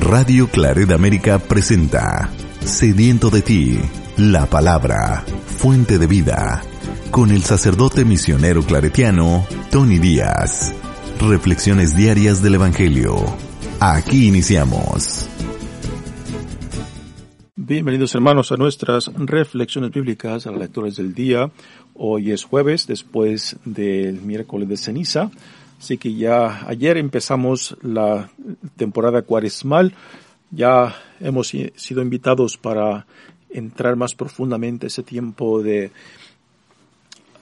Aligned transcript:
Radio 0.00 0.48
Claret 0.48 0.90
América 0.90 1.38
presenta 1.38 2.30
Sediento 2.60 3.30
de 3.30 3.42
ti, 3.42 3.78
la 4.16 4.46
palabra, 4.46 5.24
fuente 5.46 5.98
de 5.98 6.06
vida, 6.06 6.62
con 7.10 7.30
el 7.30 7.42
sacerdote 7.42 8.04
misionero 8.04 8.62
claretiano 8.62 9.46
Tony 9.70 9.98
Díaz. 9.98 10.74
Reflexiones 11.20 11.96
diarias 11.96 12.42
del 12.42 12.56
Evangelio. 12.56 13.16
Aquí 13.80 14.28
iniciamos. 14.28 15.28
Bienvenidos 17.54 18.14
hermanos 18.14 18.52
a 18.52 18.56
nuestras 18.56 19.10
reflexiones 19.16 19.90
bíblicas, 19.90 20.46
a 20.46 20.50
las 20.50 20.60
lecturas 20.60 20.96
del 20.96 21.14
día. 21.14 21.50
Hoy 21.94 22.30
es 22.30 22.44
jueves, 22.44 22.86
después 22.86 23.56
del 23.64 24.20
miércoles 24.20 24.68
de 24.68 24.76
ceniza. 24.76 25.30
Así 25.78 25.98
que 25.98 26.14
ya 26.14 26.66
ayer 26.68 26.96
empezamos 26.96 27.76
la 27.82 28.30
temporada 28.76 29.22
cuaresmal. 29.22 29.94
Ya 30.50 30.94
hemos 31.20 31.48
sido 31.48 32.02
invitados 32.02 32.56
para 32.56 33.06
entrar 33.50 33.96
más 33.96 34.14
profundamente 34.14 34.86
ese 34.86 35.02
tiempo 35.02 35.62
de, 35.62 35.90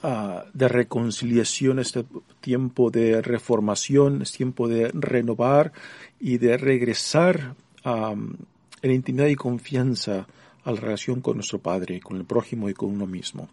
uh, 0.03 0.39
de 0.53 0.67
reconciliación, 0.67 1.79
este 1.79 2.05
tiempo 2.41 2.89
de 2.89 3.21
reformación, 3.21 4.21
este 4.21 4.37
tiempo 4.37 4.67
de 4.67 4.89
renovar 4.93 5.71
y 6.19 6.37
de 6.37 6.57
regresar 6.57 7.55
um, 7.85 8.33
en 8.81 8.91
intimidad 8.91 9.27
y 9.27 9.35
confianza 9.35 10.27
a 10.63 10.71
la 10.71 10.79
relación 10.79 11.21
con 11.21 11.37
nuestro 11.37 11.59
Padre, 11.59 11.99
con 11.99 12.17
el 12.17 12.25
prójimo 12.25 12.69
y 12.69 12.73
con 12.73 12.89
uno 12.89 13.05
mismo. 13.05 13.49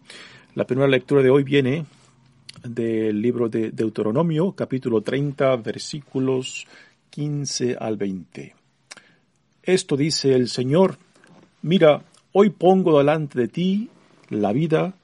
La 0.55 0.65
primera 0.65 0.87
lectura 0.87 1.21
de 1.23 1.29
hoy 1.29 1.43
viene 1.43 1.85
del 2.63 3.21
libro 3.21 3.49
de 3.49 3.71
Deuteronomio, 3.71 4.53
capítulo 4.53 5.01
30, 5.01 5.57
versículos 5.57 6.65
15 7.09 7.75
al 7.79 7.97
20. 7.97 8.55
Esto 9.61 9.97
dice 9.97 10.33
el 10.33 10.47
Señor, 10.47 10.97
mira, 11.61 12.03
hoy 12.31 12.49
pongo 12.49 12.97
delante 12.97 13.39
de 13.39 13.47
ti 13.47 13.89
la 14.29 14.53
vida 14.53 14.95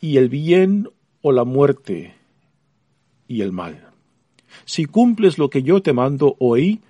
y 0.00 0.16
el 0.16 0.28
bien 0.28 0.88
o 1.22 1.32
la 1.32 1.44
muerte 1.44 2.14
y 3.28 3.42
el 3.42 3.52
mal. 3.52 3.88
Si 4.64 4.84
cumples 4.84 5.38
lo 5.38 5.50
que 5.50 5.62
yo 5.62 5.82
te 5.82 5.92
mando 5.92 6.36
hoy, 6.38 6.80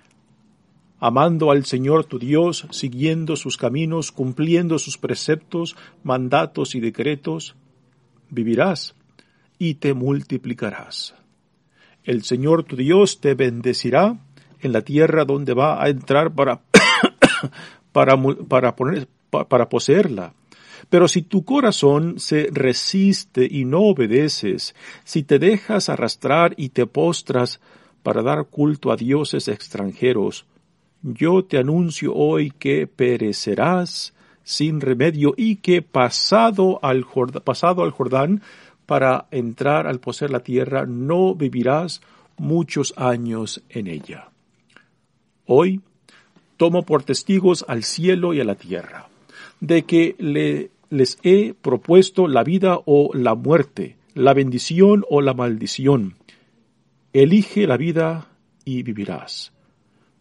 amando 0.99 1.51
al 1.51 1.65
Señor 1.65 2.05
tu 2.05 2.17
Dios, 2.17 2.67
siguiendo 2.71 3.35
sus 3.35 3.57
caminos, 3.57 4.11
cumpliendo 4.11 4.79
sus 4.79 4.97
preceptos, 4.97 5.75
mandatos 6.03 6.75
y 6.75 6.79
decretos, 6.79 7.55
vivirás 8.29 8.95
y 9.57 9.75
te 9.75 9.93
multiplicarás. 9.93 11.15
El 12.03 12.23
Señor 12.23 12.63
tu 12.63 12.75
Dios 12.75 13.21
te 13.21 13.33
bendecirá 13.33 14.17
en 14.59 14.71
la 14.71 14.81
tierra 14.81 15.25
donde 15.25 15.53
va 15.53 15.83
a 15.83 15.89
entrar 15.89 16.33
para, 16.33 16.61
para, 17.91 18.21
para, 18.47 18.75
poner, 18.75 19.07
para 19.29 19.69
poseerla. 19.69 20.33
Pero 20.89 21.07
si 21.07 21.21
tu 21.21 21.45
corazón 21.45 22.19
se 22.19 22.49
resiste 22.51 23.47
y 23.49 23.65
no 23.65 23.81
obedeces, 23.81 24.75
si 25.03 25.23
te 25.23 25.39
dejas 25.39 25.89
arrastrar 25.89 26.53
y 26.57 26.69
te 26.69 26.85
postras 26.85 27.61
para 28.03 28.21
dar 28.21 28.45
culto 28.45 28.91
a 28.91 28.97
dioses 28.97 29.47
extranjeros, 29.47 30.45
yo 31.01 31.43
te 31.45 31.57
anuncio 31.57 32.13
hoy 32.13 32.51
que 32.51 32.87
perecerás 32.87 34.13
sin 34.43 34.81
remedio 34.81 35.33
y 35.37 35.57
que 35.57 35.81
pasado 35.81 36.79
al, 36.83 37.05
pasado 37.43 37.83
al 37.83 37.91
Jordán 37.91 38.41
para 38.85 39.27
entrar 39.31 39.87
al 39.87 39.99
poseer 39.99 40.31
la 40.31 40.41
tierra, 40.41 40.85
no 40.85 41.35
vivirás 41.35 42.01
muchos 42.37 42.93
años 42.97 43.63
en 43.69 43.87
ella. 43.87 44.29
Hoy 45.45 45.81
tomo 46.57 46.83
por 46.83 47.03
testigos 47.03 47.65
al 47.67 47.83
cielo 47.83 48.33
y 48.33 48.39
a 48.39 48.45
la 48.45 48.55
tierra, 48.55 49.07
de 49.59 49.83
que 49.83 50.15
le, 50.19 50.71
les 50.89 51.17
he 51.23 51.53
propuesto 51.53 52.27
la 52.27 52.43
vida 52.43 52.79
o 52.85 53.11
la 53.13 53.35
muerte, 53.35 53.97
la 54.13 54.33
bendición 54.33 55.03
o 55.09 55.21
la 55.21 55.33
maldición. 55.33 56.15
Elige 57.13 57.67
la 57.67 57.77
vida 57.77 58.29
y 58.65 58.83
vivirás, 58.83 59.51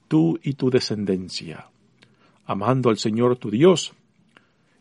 tú 0.08 0.38
y 0.42 0.54
tu 0.54 0.70
descendencia, 0.70 1.68
amando 2.44 2.90
al 2.90 2.98
Señor 2.98 3.36
tu 3.36 3.50
Dios, 3.50 3.92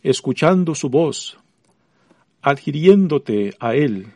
escuchando 0.01 0.75
su 0.75 0.89
voz, 0.89 1.37
adhiriéndote 2.41 3.55
a 3.59 3.75
Él, 3.75 4.07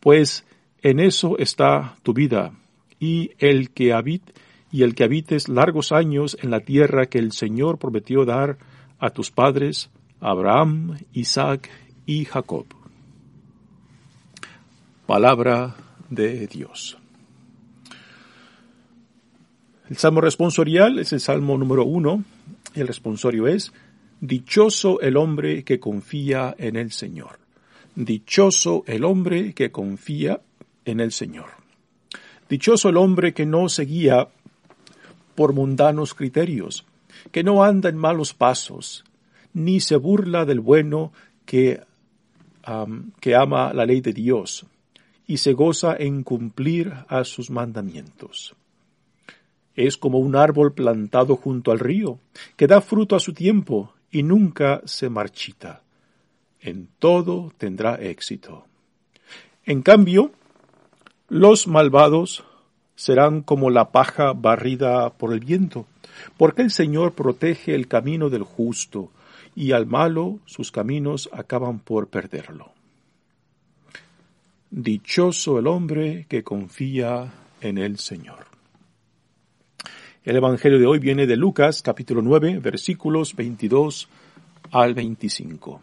pues 0.00 0.44
en 0.82 1.00
eso 1.00 1.38
está 1.38 1.96
tu 2.02 2.14
vida, 2.14 2.52
y 2.98 3.32
el 3.38 3.70
que 3.70 3.92
habit, 3.92 4.22
y 4.72 4.82
el 4.82 4.94
que 4.94 5.04
habites 5.04 5.48
largos 5.48 5.92
años 5.92 6.36
en 6.40 6.50
la 6.50 6.60
tierra 6.60 7.06
que 7.06 7.18
el 7.18 7.32
Señor 7.32 7.78
prometió 7.78 8.24
dar 8.24 8.58
a 8.98 9.10
tus 9.10 9.30
padres, 9.30 9.90
Abraham, 10.20 10.98
Isaac 11.12 11.70
y 12.06 12.24
Jacob. 12.24 12.66
Palabra 15.06 15.74
de 16.08 16.46
Dios. 16.46 16.98
El 19.88 19.96
salmo 19.96 20.20
responsorial 20.20 21.00
es 21.00 21.12
el 21.12 21.20
salmo 21.20 21.58
número 21.58 21.84
uno. 21.84 22.22
El 22.74 22.86
responsorio 22.86 23.48
es, 23.48 23.72
Dichoso 24.20 25.00
el 25.00 25.16
hombre 25.16 25.64
que 25.64 25.80
confía 25.80 26.54
en 26.58 26.76
el 26.76 26.92
Señor. 26.92 27.40
Dichoso 27.96 28.84
el 28.86 29.04
hombre 29.04 29.52
que 29.52 29.72
confía 29.72 30.40
en 30.84 31.00
el 31.00 31.10
Señor. 31.10 31.48
Dichoso 32.48 32.88
el 32.88 32.96
hombre 32.96 33.34
que 33.34 33.46
no 33.46 33.68
se 33.68 33.84
guía 33.84 34.28
por 35.34 35.52
mundanos 35.52 36.14
criterios, 36.14 36.86
que 37.32 37.42
no 37.42 37.64
anda 37.64 37.88
en 37.88 37.96
malos 37.96 38.32
pasos, 38.32 39.04
ni 39.54 39.80
se 39.80 39.96
burla 39.96 40.44
del 40.44 40.60
bueno 40.60 41.12
que, 41.44 41.80
que 43.20 43.34
ama 43.34 43.72
la 43.72 43.86
ley 43.86 44.00
de 44.00 44.12
Dios, 44.12 44.66
y 45.26 45.38
se 45.38 45.52
goza 45.52 45.96
en 45.98 46.22
cumplir 46.22 46.92
a 47.08 47.24
sus 47.24 47.50
mandamientos. 47.50 48.54
Es 49.74 49.96
como 49.96 50.18
un 50.18 50.36
árbol 50.36 50.74
plantado 50.74 51.36
junto 51.36 51.72
al 51.72 51.80
río, 51.80 52.20
que 52.56 52.68
da 52.68 52.80
fruto 52.80 53.16
a 53.16 53.20
su 53.20 53.32
tiempo 53.32 53.94
y 54.12 54.22
nunca 54.22 54.80
se 54.84 55.08
marchita 55.08 55.82
en 56.60 56.88
todo 56.98 57.52
tendrá 57.58 57.94
éxito. 57.96 58.66
En 59.64 59.82
cambio, 59.82 60.32
los 61.28 61.66
malvados 61.66 62.44
serán 62.96 63.42
como 63.42 63.70
la 63.70 63.92
paja 63.92 64.32
barrida 64.32 65.10
por 65.10 65.32
el 65.32 65.40
viento, 65.40 65.86
porque 66.36 66.62
el 66.62 66.70
Señor 66.70 67.12
protege 67.12 67.74
el 67.74 67.88
camino 67.88 68.28
del 68.28 68.42
justo, 68.42 69.10
y 69.54 69.72
al 69.72 69.86
malo 69.86 70.38
sus 70.44 70.70
caminos 70.70 71.28
acaban 71.32 71.80
por 71.80 72.08
perderlo. 72.08 72.72
Dichoso 74.70 75.58
el 75.58 75.66
hombre 75.66 76.26
que 76.28 76.44
confía 76.44 77.32
en 77.60 77.78
el 77.78 77.98
Señor. 77.98 78.46
El 80.22 80.36
Evangelio 80.36 80.78
de 80.78 80.86
hoy 80.86 80.98
viene 80.98 81.26
de 81.26 81.36
Lucas 81.36 81.82
capítulo 81.82 82.22
9 82.22 82.58
versículos 82.58 83.34
22 83.34 84.08
al 84.70 84.94
25. 84.94 85.82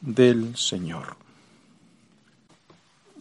del 0.00 0.56
Señor. 0.56 1.16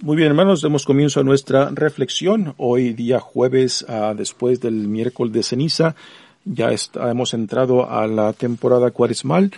Muy 0.01 0.15
bien, 0.15 0.27
hermanos, 0.29 0.61
demos 0.61 0.85
comienzo 0.85 1.19
a 1.19 1.23
nuestra 1.23 1.69
reflexión. 1.71 2.53
Hoy, 2.57 2.93
día 2.93 3.19
jueves, 3.19 3.83
ah, 3.89 4.13
después 4.15 4.61
del 4.61 4.87
miércoles 4.87 5.33
de 5.33 5.41
ceniza, 5.41 5.95
ya 6.45 6.69
hemos 7.09 7.33
entrado 7.33 7.89
a 7.89 8.05
la 8.05 8.31
temporada 8.33 8.91
cuaresmal. 8.91 9.51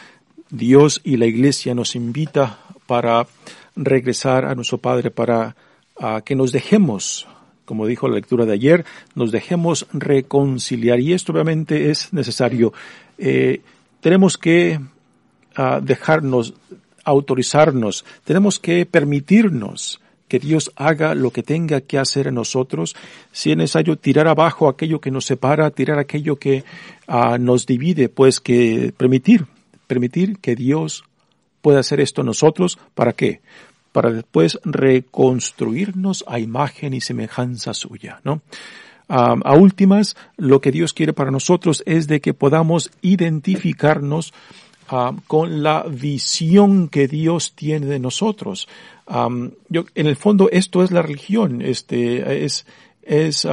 Dios 0.49 1.01
y 1.03 1.17
la 1.17 1.25
Iglesia 1.25 1.75
nos 1.75 1.95
invita 1.95 2.59
para 2.87 3.27
regresar 3.75 4.45
a 4.45 4.55
nuestro 4.55 4.77
Padre, 4.77 5.11
para 5.11 5.55
ah, 5.99 6.21
que 6.23 6.35
nos 6.35 6.51
dejemos, 6.51 7.27
como 7.65 7.85
dijo 7.85 8.07
la 8.07 8.15
lectura 8.15 8.45
de 8.45 8.53
ayer, 8.53 8.85
nos 9.15 9.31
dejemos 9.31 9.87
reconciliar. 9.93 10.99
Y 10.99 11.13
esto 11.13 11.33
obviamente 11.33 11.91
es 11.91 12.13
necesario. 12.13 12.73
Eh, 13.17 13.61
tenemos 13.99 14.37
que 14.37 14.79
ah, 15.55 15.81
dejarnos, 15.83 16.53
autorizarnos, 17.03 18.05
tenemos 18.23 18.59
que 18.59 18.85
permitirnos 18.85 19.99
que 20.29 20.39
Dios 20.39 20.71
haga 20.75 21.15
lo 21.15 21.31
que 21.31 21.43
tenga 21.43 21.81
que 21.81 21.97
hacer 21.97 22.27
en 22.27 22.35
nosotros, 22.35 22.95
si 23.31 23.51
es 23.51 23.57
necesario 23.57 23.97
tirar 23.97 24.27
abajo 24.27 24.69
aquello 24.69 25.01
que 25.01 25.11
nos 25.11 25.25
separa, 25.25 25.71
tirar 25.71 25.97
aquello 25.97 26.37
que 26.37 26.63
ah, 27.07 27.37
nos 27.39 27.65
divide, 27.65 28.07
pues 28.09 28.39
que 28.39 28.93
permitir, 28.95 29.47
permitir 29.87 30.37
que 30.37 30.55
Dios 30.55 31.03
pueda 31.61 31.79
hacer 31.79 31.99
esto 31.99 32.21
en 32.21 32.27
nosotros, 32.27 32.77
¿para 32.93 33.13
qué? 33.13 33.41
Para 33.91 34.11
después 34.11 34.59
reconstruirnos 34.63 36.23
a 36.27 36.39
imagen 36.39 36.93
y 36.93 37.01
semejanza 37.01 37.73
suya, 37.73 38.21
¿no? 38.23 38.41
A 39.11 39.55
últimas, 39.55 40.15
lo 40.37 40.61
que 40.61 40.71
Dios 40.71 40.93
quiere 40.93 41.13
para 41.13 41.31
nosotros 41.31 41.81
es 41.87 42.07
de 42.07 42.21
que 42.21 42.35
podamos 42.35 42.91
identificarnos 43.01 44.35
ah, 44.89 45.13
con 45.27 45.63
la 45.63 45.83
visión 45.83 46.89
que 46.89 47.07
Dios 47.07 47.53
tiene 47.55 47.85
de 47.87 47.99
nosotros 47.99 48.67
yo, 49.69 49.85
en 49.95 50.07
el 50.07 50.15
fondo 50.15 50.49
esto 50.51 50.83
es 50.83 50.91
la 50.91 51.01
religión, 51.01 51.61
este, 51.61 52.45
es, 52.45 52.65
es 53.01 53.47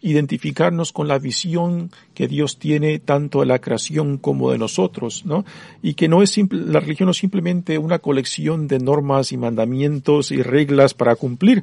identificarnos 0.00 0.92
con 0.92 1.06
la 1.06 1.18
visión 1.18 1.90
que 2.14 2.28
Dios 2.28 2.58
tiene 2.58 2.98
tanto 2.98 3.40
de 3.40 3.46
la 3.46 3.58
creación 3.58 4.16
como 4.16 4.50
de 4.50 4.58
nosotros, 4.58 5.26
¿no? 5.26 5.44
Y 5.82 5.94
que 5.94 6.08
no 6.08 6.22
es 6.22 6.30
simple, 6.30 6.60
la 6.64 6.80
religión 6.80 7.06
no 7.06 7.10
es 7.10 7.18
simplemente 7.18 7.76
una 7.76 7.98
colección 7.98 8.68
de 8.68 8.78
normas 8.78 9.32
y 9.32 9.36
mandamientos 9.36 10.30
y 10.30 10.42
reglas 10.42 10.94
para 10.94 11.16
cumplir, 11.16 11.62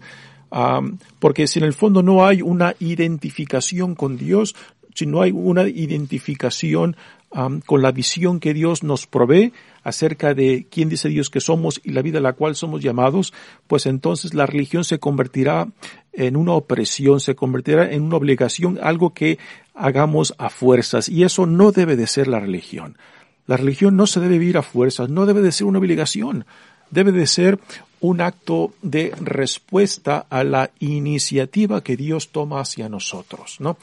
porque 1.20 1.48
si 1.48 1.60
en 1.60 1.66
el 1.66 1.74
fondo 1.74 2.04
no 2.04 2.26
hay 2.26 2.42
una 2.44 2.76
identificación 2.80 3.96
con 3.96 4.18
Dios, 4.18 4.56
si 4.94 5.06
no 5.08 5.22
hay 5.22 5.32
una 5.32 5.68
identificación 5.68 6.96
con 7.30 7.82
la 7.82 7.92
visión 7.92 8.40
que 8.40 8.54
Dios 8.54 8.84
nos 8.84 9.06
provee 9.06 9.54
acerca 9.84 10.34
de 10.34 10.66
quién 10.70 10.90
dice 10.90 11.10
Dios 11.10 11.30
que 11.30 11.40
somos 11.40 11.80
y 11.84 11.92
la 11.92 12.02
vida 12.02 12.20
a 12.20 12.22
la 12.22 12.34
cual 12.34 12.56
somos 12.56 12.82
llamados, 12.82 13.34
pues 13.68 13.86
entonces 13.86 14.34
la 14.34 14.46
religión 14.46 14.84
se 14.84 15.00
convertirá 15.00 15.68
en 16.14 16.36
una 16.36 16.54
opresión, 16.54 17.20
se 17.20 17.36
convertirá 17.36 17.92
en 17.92 18.02
una 18.04 18.18
obligación, 18.18 18.80
algo 18.82 19.14
que 19.14 19.38
hagamos 19.76 20.34
a 20.38 20.50
fuerzas. 20.50 21.10
Y 21.10 21.24
eso 21.24 21.46
no 21.46 21.72
debe 21.72 21.96
de 21.96 22.08
ser 22.08 22.28
la 22.28 22.40
religión. 22.40 22.98
La 23.46 23.56
religión 23.56 23.96
no 23.96 24.08
se 24.08 24.20
debe 24.20 24.40
vivir 24.40 24.58
a 24.58 24.64
fuerzas, 24.64 25.10
no 25.10 25.26
debe 25.26 25.42
de 25.42 25.52
ser 25.52 25.68
una 25.68 25.80
obligación, 25.80 26.46
debe 26.92 27.12
de 27.12 27.28
ser 27.28 27.60
un 28.00 28.22
acto 28.22 28.74
de 28.82 29.14
respuesta 29.20 30.26
a 30.30 30.44
la 30.44 30.72
iniciativa 30.80 31.84
que 31.84 31.98
Dios 31.98 32.30
toma 32.30 32.62
hacia 32.62 32.90
nosotros, 32.90 33.58
¿no? 33.60 33.78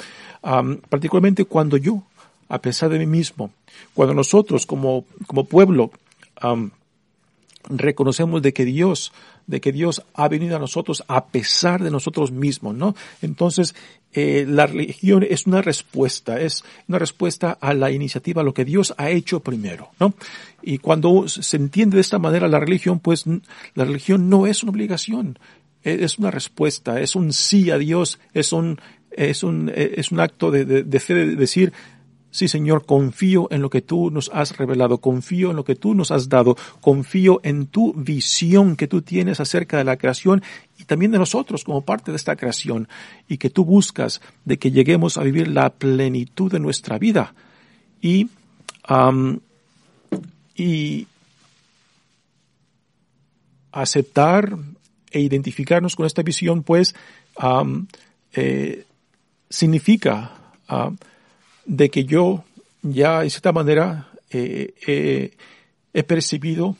particularmente 0.88 1.46
cuando 1.46 1.76
yo 1.76 2.02
a 2.54 2.62
pesar 2.62 2.88
de 2.88 3.00
mí 3.00 3.06
mismo. 3.06 3.50
Cuando 3.94 4.14
nosotros 4.14 4.64
como, 4.64 5.04
como 5.26 5.44
pueblo 5.44 5.90
reconocemos 7.68 8.42
de 8.42 8.52
que 8.52 8.64
Dios, 8.64 9.12
de 9.48 9.60
que 9.60 9.72
Dios 9.72 10.04
ha 10.14 10.28
venido 10.28 10.54
a 10.54 10.60
nosotros 10.60 11.02
a 11.08 11.26
pesar 11.26 11.82
de 11.82 11.90
nosotros 11.90 12.30
mismos, 12.30 12.76
¿no? 12.76 12.94
Entonces, 13.22 13.74
eh, 14.12 14.44
la 14.48 14.66
religión 14.66 15.26
es 15.28 15.46
una 15.46 15.62
respuesta, 15.62 16.40
es 16.40 16.62
una 16.86 17.00
respuesta 17.00 17.58
a 17.60 17.74
la 17.74 17.90
iniciativa, 17.90 18.42
a 18.42 18.44
lo 18.44 18.54
que 18.54 18.64
Dios 18.64 18.94
ha 18.98 19.10
hecho 19.10 19.40
primero, 19.40 19.90
¿no? 19.98 20.14
Y 20.62 20.78
cuando 20.78 21.26
se 21.26 21.56
entiende 21.56 21.96
de 21.96 22.02
esta 22.02 22.20
manera 22.20 22.46
la 22.46 22.60
religión, 22.60 23.00
pues 23.00 23.24
la 23.74 23.84
religión 23.84 24.28
no 24.28 24.46
es 24.46 24.62
una 24.62 24.70
obligación, 24.70 25.38
e, 25.82 26.04
es 26.04 26.18
una 26.18 26.30
respuesta, 26.30 27.00
es 27.00 27.16
un 27.16 27.32
sí 27.32 27.72
a 27.72 27.78
Dios, 27.78 28.20
es 28.32 28.52
un, 28.52 28.78
es 29.10 29.42
un, 29.42 29.72
es 29.74 30.12
un 30.12 30.20
acto 30.20 30.50
de, 30.50 30.64
de 30.64 31.00
fe 31.00 31.14
de 31.14 31.36
decir, 31.36 31.72
Sí, 32.34 32.48
Señor, 32.48 32.84
confío 32.84 33.46
en 33.52 33.62
lo 33.62 33.70
que 33.70 33.80
tú 33.80 34.10
nos 34.10 34.28
has 34.34 34.56
revelado, 34.56 34.98
confío 34.98 35.50
en 35.50 35.56
lo 35.56 35.64
que 35.64 35.76
tú 35.76 35.94
nos 35.94 36.10
has 36.10 36.28
dado, 36.28 36.56
confío 36.80 37.38
en 37.44 37.68
tu 37.68 37.92
visión 37.92 38.74
que 38.74 38.88
tú 38.88 39.02
tienes 39.02 39.38
acerca 39.38 39.78
de 39.78 39.84
la 39.84 39.96
creación 39.96 40.42
y 40.76 40.82
también 40.82 41.12
de 41.12 41.20
nosotros 41.20 41.62
como 41.62 41.82
parte 41.82 42.10
de 42.10 42.16
esta 42.16 42.34
creación 42.34 42.88
y 43.28 43.36
que 43.36 43.50
tú 43.50 43.64
buscas 43.64 44.20
de 44.44 44.58
que 44.58 44.72
lleguemos 44.72 45.16
a 45.16 45.22
vivir 45.22 45.46
la 45.46 45.70
plenitud 45.70 46.50
de 46.50 46.58
nuestra 46.58 46.98
vida. 46.98 47.34
Y, 48.02 48.28
y 50.56 51.06
aceptar 53.70 54.58
e 55.12 55.20
identificarnos 55.20 55.94
con 55.94 56.04
esta 56.04 56.22
visión, 56.24 56.64
pues, 56.64 56.96
eh, 58.32 58.86
significa 59.48 60.32
de 61.66 61.90
que 61.90 62.04
yo 62.04 62.44
ya 62.82 63.20
de 63.20 63.30
cierta 63.30 63.52
manera 63.52 64.08
eh, 64.30 64.74
eh, 64.86 65.32
he 65.92 66.02
percibido 66.02 66.76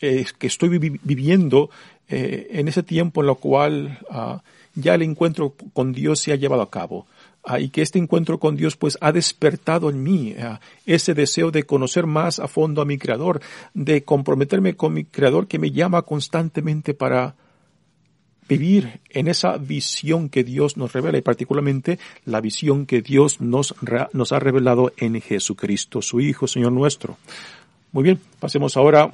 eh, 0.00 0.26
que 0.38 0.46
estoy 0.46 0.68
viviendo 0.78 1.70
en 2.12 2.66
ese 2.66 2.82
tiempo 2.82 3.20
en 3.20 3.28
lo 3.28 3.36
cual 3.36 4.00
ah, 4.10 4.42
ya 4.74 4.96
el 4.96 5.02
encuentro 5.02 5.54
con 5.72 5.92
Dios 5.92 6.18
se 6.18 6.32
ha 6.32 6.36
llevado 6.36 6.62
a 6.62 6.70
cabo. 6.70 7.06
Ah, 7.42 7.58
y 7.58 7.70
que 7.70 7.80
este 7.80 7.98
encuentro 7.98 8.38
con 8.38 8.56
Dios 8.56 8.76
pues 8.76 8.98
ha 9.00 9.12
despertado 9.12 9.88
en 9.88 10.02
mí 10.02 10.34
ah, 10.38 10.60
ese 10.84 11.14
deseo 11.14 11.50
de 11.50 11.62
conocer 11.62 12.06
más 12.06 12.38
a 12.38 12.48
fondo 12.48 12.82
a 12.82 12.84
mi 12.84 12.98
Creador, 12.98 13.40
de 13.72 14.04
comprometerme 14.04 14.74
con 14.76 14.92
mi 14.92 15.04
Creador 15.04 15.46
que 15.46 15.58
me 15.58 15.70
llama 15.70 16.02
constantemente 16.02 16.92
para 16.92 17.36
vivir 18.50 19.00
en 19.10 19.28
esa 19.28 19.58
visión 19.58 20.28
que 20.28 20.42
Dios 20.42 20.76
nos 20.76 20.92
revela 20.92 21.18
y 21.18 21.22
particularmente 21.22 22.00
la 22.24 22.40
visión 22.40 22.84
que 22.84 23.00
Dios 23.00 23.40
nos, 23.40 23.74
nos 24.12 24.32
ha 24.32 24.40
revelado 24.40 24.92
en 24.96 25.20
Jesucristo, 25.20 26.02
su 26.02 26.20
Hijo, 26.20 26.48
Señor 26.48 26.72
nuestro. 26.72 27.16
Muy 27.92 28.02
bien, 28.02 28.18
pasemos 28.40 28.76
ahora 28.76 29.12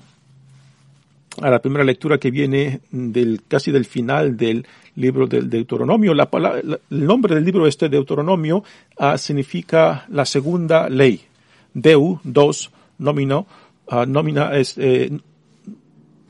a 1.42 1.50
la 1.50 1.60
primera 1.60 1.84
lectura 1.84 2.16
que 2.16 2.30
viene 2.30 2.80
del 2.90 3.42
casi 3.46 3.70
del 3.70 3.84
final 3.84 4.38
del 4.38 4.66
libro 4.94 5.26
del 5.26 5.50
Deuteronomio. 5.50 6.14
La, 6.14 6.30
el 6.62 7.06
nombre 7.06 7.34
del 7.34 7.44
libro 7.44 7.66
este 7.66 7.90
Deuteronomio 7.90 8.64
ah, 8.98 9.18
significa 9.18 10.06
la 10.08 10.24
segunda 10.24 10.88
ley. 10.88 11.20
Deu, 11.74 12.20
dos, 12.24 12.70
nomino, 12.98 13.46
uh, 13.92 14.06
nomina 14.06 14.56
es 14.56 14.78
eh, 14.78 15.10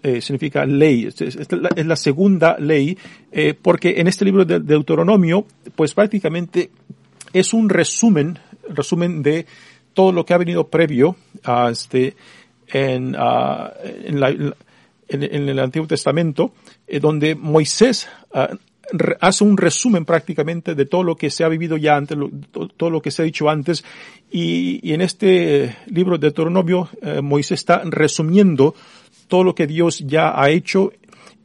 eh, 0.06 0.20
significa 0.20 0.64
ley, 0.64 1.06
es, 1.06 1.48
la, 1.50 1.96
segunda 1.96 2.56
ley, 2.60 2.96
eh, 3.32 3.54
porque 3.60 3.96
en 3.98 4.06
este 4.06 4.24
libro 4.24 4.44
de 4.44 4.60
Deuteronomio, 4.60 5.44
pues 5.74 5.94
prácticamente 5.94 6.70
es 7.32 7.52
un 7.52 7.68
resumen, 7.68 8.38
resumen 8.68 9.20
de 9.20 9.46
todo 9.94 10.12
lo 10.12 10.24
que 10.24 10.32
ha 10.32 10.38
venido 10.38 10.68
previo 10.68 11.16
a 11.42 11.70
este, 11.70 12.14
en, 12.68 13.16
en, 15.08 15.48
el 15.48 15.58
Antiguo 15.58 15.88
Testamento, 15.88 16.52
eh, 16.86 17.00
donde 17.00 17.34
Moisés 17.34 18.08
ah, 18.32 18.50
hace 19.20 19.42
un 19.42 19.56
resumen 19.56 20.04
prácticamente 20.04 20.76
de 20.76 20.86
todo 20.86 21.02
lo 21.02 21.16
que 21.16 21.30
se 21.30 21.42
ha 21.42 21.48
vivido 21.48 21.76
ya 21.76 21.96
antes, 21.96 22.16
todo 22.76 22.90
lo 22.90 23.02
que 23.02 23.10
se 23.10 23.22
ha 23.22 23.24
dicho 23.24 23.50
antes, 23.50 23.84
y, 24.30 24.92
en 24.92 25.00
este 25.00 25.78
libro 25.88 26.16
de 26.16 26.28
Deuteronomio 26.28 26.90
Moisés 27.22 27.58
está 27.58 27.82
resumiendo 27.84 28.76
todo 29.28 29.44
lo 29.44 29.54
que 29.54 29.66
Dios 29.66 30.00
ya 30.06 30.40
ha 30.40 30.50
hecho 30.50 30.92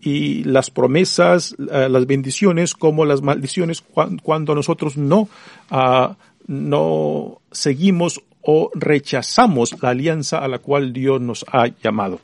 y 0.01 0.43
las 0.43 0.71
promesas, 0.71 1.55
eh, 1.71 1.87
las 1.89 2.07
bendiciones 2.07 2.73
como 2.73 3.05
las 3.05 3.21
maldiciones 3.21 3.83
cuando 4.23 4.55
nosotros 4.55 4.97
no, 4.97 5.29
ah, 5.69 6.15
no 6.47 7.41
seguimos 7.51 8.21
o 8.41 8.71
rechazamos 8.73 9.75
la 9.81 9.89
alianza 9.89 10.39
a 10.39 10.47
la 10.47 10.57
cual 10.59 10.93
Dios 10.93 11.21
nos 11.21 11.45
ha 11.51 11.67
llamado. 11.67 12.19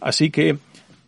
Así 0.00 0.30
que 0.30 0.58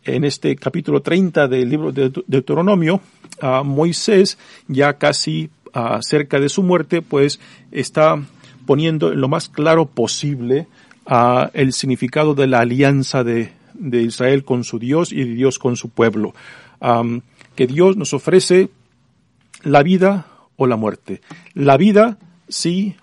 en 0.05 0.23
este 0.23 0.55
capítulo 0.55 1.01
30 1.01 1.47
del 1.47 1.69
libro 1.69 1.91
de 1.91 2.11
Deuteronomio, 2.27 3.01
uh, 3.41 3.63
Moisés 3.63 4.37
ya 4.67 4.93
casi 4.93 5.49
acerca 5.73 6.39
de 6.39 6.47
su 6.47 6.63
muerte, 6.63 7.01
pues 7.01 7.39
está 7.71 8.21
poniendo 8.65 9.11
en 9.11 9.19
lo 9.19 9.27
más 9.27 9.49
claro 9.49 9.87
posible 9.87 10.67
el 11.53 11.73
significado 11.73 12.33
de 12.33 12.47
la 12.47 12.61
alianza 12.61 13.23
de, 13.23 13.51
Israel 14.01 14.43
con 14.43 14.63
su 14.63 14.79
Dios 14.79 15.11
y 15.11 15.23
de 15.23 15.33
Dios 15.33 15.59
con 15.59 15.75
su 15.75 15.89
pueblo. 15.89 16.33
que 17.55 17.67
Dios 17.67 17.95
nos 17.97 18.13
ofrece 18.13 18.69
la 19.63 19.81
vida 19.81 20.27
o 20.57 20.67
la 20.67 20.75
muerte. 20.75 21.21
La 21.53 21.77
vida 21.77 22.17
si 22.47 22.95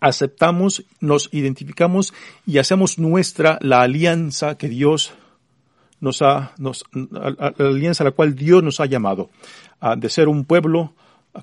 aceptamos, 0.00 0.84
nos 1.00 1.28
identificamos 1.32 2.14
y 2.46 2.58
hacemos 2.58 2.98
nuestra 2.98 3.58
la 3.62 3.82
alianza 3.82 4.56
que 4.56 4.68
Dios 4.68 5.12
nos 6.00 6.22
ha, 6.22 6.52
nos, 6.58 6.84
la 6.92 7.52
alianza 7.58 8.04
a 8.04 8.06
la 8.06 8.12
cual 8.12 8.34
Dios 8.34 8.62
nos 8.62 8.80
ha 8.80 8.86
llamado, 8.86 9.30
de 9.96 10.08
ser 10.08 10.28
un 10.28 10.44
pueblo 10.44 10.92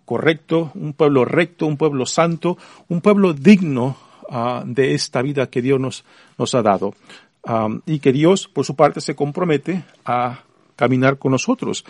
correcto, 0.06 0.72
un 0.76 0.94
pueblo 0.94 1.26
recto, 1.26 1.66
un 1.66 1.78
pueblo 1.78 2.06
santo, 2.06 2.58
un 2.88 3.02
pueblo 3.02 3.34
digno 3.34 3.98
de 4.66 4.94
esta 4.94 5.22
vida 5.22 5.50
que 5.50 5.62
Dios 5.62 6.04
nos 6.38 6.56
ha 6.56 6.62
dado. 6.62 6.96
Y 7.86 8.00
que 8.00 8.12
Dios, 8.12 8.48
por 8.48 8.66
su 8.66 8.76
parte, 8.76 9.02
se 9.02 9.16
compromete 9.16 9.84
a 10.04 10.44
caminar 10.76 11.18
con 11.18 11.32
nosotros, 11.32 11.86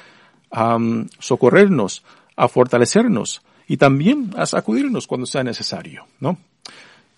a 0.51 0.77
socorrernos, 1.19 2.03
a 2.35 2.47
fortalecernos 2.47 3.41
y 3.67 3.77
también 3.77 4.31
a 4.35 4.45
sacudirnos 4.45 5.07
cuando 5.07 5.25
sea 5.25 5.43
necesario, 5.43 6.05
¿no? 6.19 6.37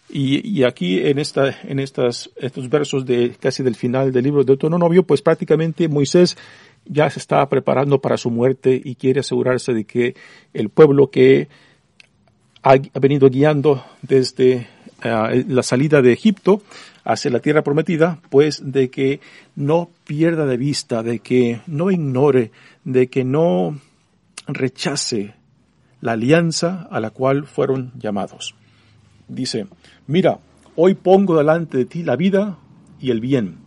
Y, 0.09 0.47
y, 0.47 0.63
aquí 0.63 0.99
en 0.99 1.19
esta, 1.19 1.53
en 1.63 1.79
estas, 1.79 2.29
estos 2.37 2.69
versos 2.69 3.05
de 3.05 3.35
casi 3.37 3.61
del 3.61 3.75
final 3.75 4.13
del 4.13 4.23
libro 4.23 4.41
de 4.41 4.45
Deuteronomio, 4.45 5.03
pues 5.03 5.21
prácticamente 5.21 5.89
Moisés 5.89 6.37
ya 6.85 7.09
se 7.09 7.19
está 7.19 7.47
preparando 7.49 7.99
para 7.99 8.15
su 8.15 8.31
muerte 8.31 8.81
y 8.81 8.95
quiere 8.95 9.19
asegurarse 9.19 9.73
de 9.73 9.83
que 9.83 10.15
el 10.53 10.69
pueblo 10.69 11.09
que 11.11 11.49
ha, 12.63 12.75
venido 12.99 13.29
guiando 13.29 13.83
desde 14.01 14.67
eh, 15.03 15.45
la 15.47 15.63
salida 15.63 16.01
de 16.01 16.13
Egipto 16.13 16.61
hacia 17.07 17.31
la 17.31 17.39
tierra 17.39 17.63
prometida, 17.63 18.19
pues 18.29 18.61
de 18.65 18.89
que 18.89 19.21
no 19.55 19.89
pierda 20.03 20.45
de 20.45 20.57
vista, 20.57 21.03
de 21.03 21.19
que 21.19 21.61
no 21.65 21.89
ignore, 21.89 22.51
de 22.83 23.07
que 23.07 23.23
no 23.23 23.79
rechace 24.45 25.33
la 26.01 26.11
alianza 26.11 26.85
a 26.91 26.99
la 26.99 27.11
cual 27.11 27.45
fueron 27.47 27.93
llamados. 27.97 28.55
Dice, 29.29 29.67
mira, 30.05 30.39
hoy 30.75 30.95
pongo 30.95 31.37
delante 31.37 31.77
de 31.77 31.85
ti 31.85 32.03
la 32.03 32.17
vida 32.17 32.57
y 32.99 33.11
el 33.11 33.21
bien, 33.21 33.59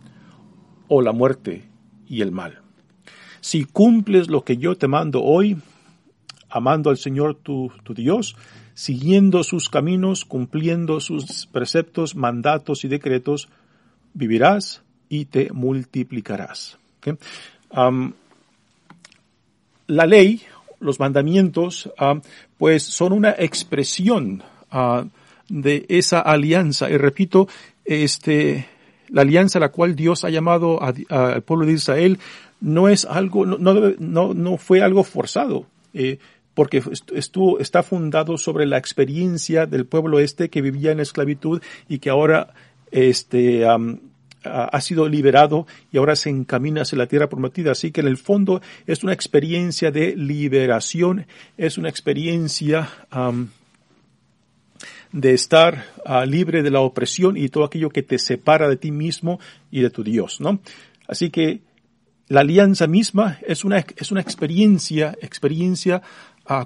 o 0.87 1.01
la 1.01 1.11
muerte 1.11 1.63
y 2.07 2.21
el 2.21 2.31
mal. 2.31 2.59
Si 3.39 3.65
cumples 3.65 4.29
lo 4.29 4.43
que 4.43 4.57
yo 4.57 4.77
te 4.77 4.87
mando 4.87 5.23
hoy, 5.23 5.57
amando 6.47 6.91
al 6.91 6.97
Señor 6.97 7.39
tu, 7.41 7.71
tu 7.83 7.95
Dios, 7.95 8.35
siguiendo 8.81 9.43
sus 9.43 9.69
caminos, 9.69 10.25
cumpliendo 10.25 10.99
sus 11.01 11.45
preceptos, 11.45 12.15
mandatos 12.15 12.83
y 12.83 12.87
decretos, 12.87 13.47
vivirás 14.15 14.81
y 15.07 15.25
te 15.25 15.51
multiplicarás. 15.53 16.79
la 19.85 20.05
ley 20.07 20.41
los 20.79 20.99
mandamientos, 20.99 21.91
pues 22.57 22.81
son 22.81 23.13
una 23.13 23.35
expresión 23.37 24.41
ah, 24.71 25.05
de 25.47 25.85
esa 25.87 26.19
alianza. 26.19 26.89
Y 26.89 26.97
repito, 26.97 27.47
este, 27.85 28.67
la 29.09 29.21
alianza 29.21 29.59
a 29.59 29.61
la 29.61 29.69
cual 29.69 29.95
Dios 29.95 30.23
ha 30.25 30.31
llamado 30.31 30.79
al 30.81 31.43
pueblo 31.43 31.67
de 31.67 31.73
Israel 31.73 32.17
no 32.61 32.89
es 32.89 33.05
algo, 33.05 33.45
no, 33.45 33.57
no, 33.59 34.33
no 34.33 34.57
fue 34.57 34.81
algo 34.81 35.03
forzado. 35.03 35.67
Eh, 35.93 36.17
porque 36.53 36.83
estuvo, 37.13 37.59
está 37.59 37.83
fundado 37.83 38.37
sobre 38.37 38.65
la 38.65 38.77
experiencia 38.77 39.65
del 39.65 39.85
pueblo 39.85 40.19
este 40.19 40.49
que 40.49 40.61
vivía 40.61 40.91
en 40.91 40.99
esclavitud 40.99 41.61
y 41.87 41.99
que 41.99 42.09
ahora 42.09 42.53
este, 42.91 43.65
ha 44.43 44.81
sido 44.81 45.07
liberado 45.07 45.67
y 45.91 45.97
ahora 45.97 46.15
se 46.15 46.29
encamina 46.29 46.81
hacia 46.81 46.97
la 46.97 47.07
tierra 47.07 47.29
prometida. 47.29 47.71
Así 47.71 47.91
que 47.91 48.01
en 48.01 48.07
el 48.07 48.17
fondo 48.17 48.61
es 48.87 49.03
una 49.03 49.13
experiencia 49.13 49.91
de 49.91 50.15
liberación, 50.15 51.25
es 51.57 51.77
una 51.77 51.89
experiencia 51.89 52.89
de 55.11 55.33
estar 55.33 55.85
ah, 56.05 56.25
libre 56.25 56.63
de 56.63 56.71
la 56.71 56.81
opresión 56.81 57.37
y 57.37 57.49
todo 57.49 57.65
aquello 57.65 57.89
que 57.89 58.03
te 58.03 58.17
separa 58.17 58.69
de 58.69 58.77
ti 58.77 58.91
mismo 58.91 59.39
y 59.69 59.81
de 59.81 59.89
tu 59.89 60.03
Dios, 60.03 60.39
¿no? 60.39 60.59
Así 61.07 61.29
que 61.29 61.61
la 62.29 62.41
alianza 62.41 62.87
misma 62.87 63.37
es 63.45 63.65
una, 63.65 63.85
es 63.97 64.11
una 64.11 64.21
experiencia, 64.21 65.17
experiencia 65.21 66.01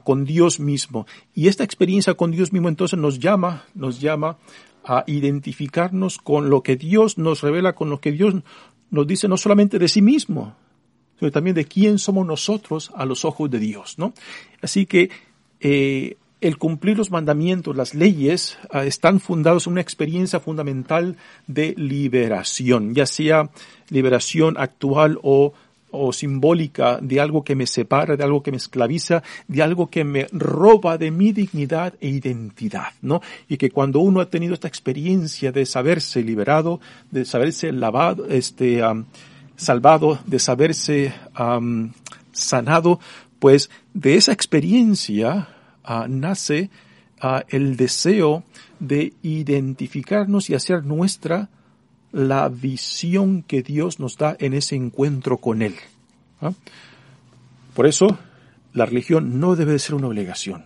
con 0.04 0.26
Dios 0.26 0.60
mismo. 0.60 1.06
Y 1.34 1.48
esta 1.48 1.64
experiencia 1.64 2.16
con 2.16 2.32
Dios 2.32 2.52
mismo 2.54 2.70
entonces 2.70 2.98
nos 3.00 3.20
llama, 3.20 3.66
nos 3.74 4.00
llama 4.00 4.38
a 4.84 5.04
identificarnos 5.08 6.18
con 6.18 6.50
lo 6.50 6.62
que 6.62 6.76
Dios 6.76 7.18
nos 7.18 7.42
revela, 7.42 7.74
con 7.74 7.90
lo 7.90 8.00
que 8.00 8.12
Dios 8.12 8.36
nos 8.92 9.08
dice 9.08 9.28
no 9.28 9.38
solamente 9.38 9.80
de 9.80 9.88
sí 9.88 10.02
mismo, 10.02 10.56
sino 11.20 11.32
también 11.32 11.56
de 11.56 11.66
quién 11.66 11.98
somos 12.00 12.26
nosotros 12.26 12.92
a 12.96 13.06
los 13.06 13.26
ojos 13.26 13.50
de 13.50 13.60
Dios, 13.60 13.98
¿no? 13.98 14.14
Así 14.62 14.86
que 14.86 15.10
eh, 15.60 16.18
el 16.42 16.58
cumplir 16.58 16.98
los 16.98 17.12
mandamientos, 17.12 17.76
las 17.76 17.96
leyes, 17.96 18.58
ah, 18.70 18.86
están 18.86 19.20
fundados 19.20 19.66
en 19.66 19.74
una 19.74 19.82
experiencia 19.82 20.40
fundamental 20.40 21.18
de 21.48 21.74
liberación, 21.78 22.94
ya 22.94 23.06
sea 23.06 23.50
liberación 23.90 24.56
actual 24.58 25.20
o 25.24 25.54
o 25.96 26.14
simbólica 26.14 27.00
de 27.02 27.20
algo 27.20 27.44
que 27.44 27.56
me 27.56 27.68
separa, 27.68 28.16
de 28.16 28.24
algo 28.24 28.44
que 28.44 28.52
me 28.52 28.58
esclaviza, 28.58 29.24
de 29.48 29.64
algo 29.64 29.90
que 29.90 30.04
me 30.04 30.28
roba 30.32 30.98
de 30.98 31.12
mi 31.12 31.32
dignidad 31.32 31.94
e 32.02 32.10
identidad, 32.10 32.94
¿no? 33.02 33.22
Y 33.48 33.58
que 33.58 33.72
cuando 33.72 34.00
uno 34.00 34.20
ha 34.20 34.30
tenido 34.30 34.54
esta 34.54 34.68
experiencia 34.68 35.52
de 35.52 35.66
saberse 35.66 36.22
liberado, 36.24 36.80
de 37.12 37.26
saberse 37.26 37.72
lavado, 37.72 38.28
este, 38.28 38.82
salvado, 39.56 40.20
de 40.26 40.40
saberse 40.40 41.14
sanado, 42.32 43.00
pues 43.40 43.70
de 43.94 44.16
esa 44.16 44.32
experiencia 44.32 45.48
ah, 45.84 46.08
nace 46.10 46.70
ah, 47.22 47.44
el 47.50 47.78
deseo 47.78 48.44
de 48.80 49.14
identificarnos 49.24 50.50
y 50.50 50.56
hacer 50.56 50.84
nuestra 50.84 51.50
la 52.16 52.48
visión 52.48 53.44
que 53.44 53.62
Dios 53.62 54.00
nos 54.00 54.18
da 54.18 54.38
en 54.40 54.54
ese 54.54 54.78
encuentro 54.78 55.38
con 55.38 55.62
Él. 55.62 55.76
¿ah? 56.40 56.54
Por 57.74 57.88
eso, 57.88 58.18
la 58.72 58.86
religión 58.86 59.42
no 59.42 59.58
debe 59.58 59.78
ser 59.80 59.96
una 59.96 60.08
obligación, 60.08 60.64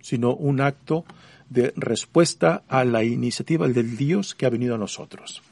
sino 0.00 0.34
un 0.34 0.60
acto 0.60 1.04
de 1.50 1.72
respuesta 1.74 2.62
a 2.68 2.84
la 2.84 3.02
iniciativa 3.02 3.66
del 3.66 3.96
Dios 3.96 4.36
que 4.36 4.46
ha 4.46 4.50
venido 4.50 4.76
a 4.76 4.78
nosotros. 4.78 5.42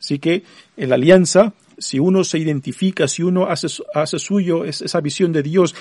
Así 0.00 0.18
que 0.18 0.44
en 0.78 0.88
la 0.88 0.94
alianza, 0.94 1.52
si 1.76 1.98
uno 1.98 2.24
se 2.24 2.38
identifica, 2.38 3.08
si 3.08 3.22
uno 3.22 3.48
hace, 3.48 3.66
hace 3.94 4.18
suyo 4.18 4.64
esa 4.64 5.00
visión 5.02 5.34
de 5.34 5.42
Dios 5.42 5.74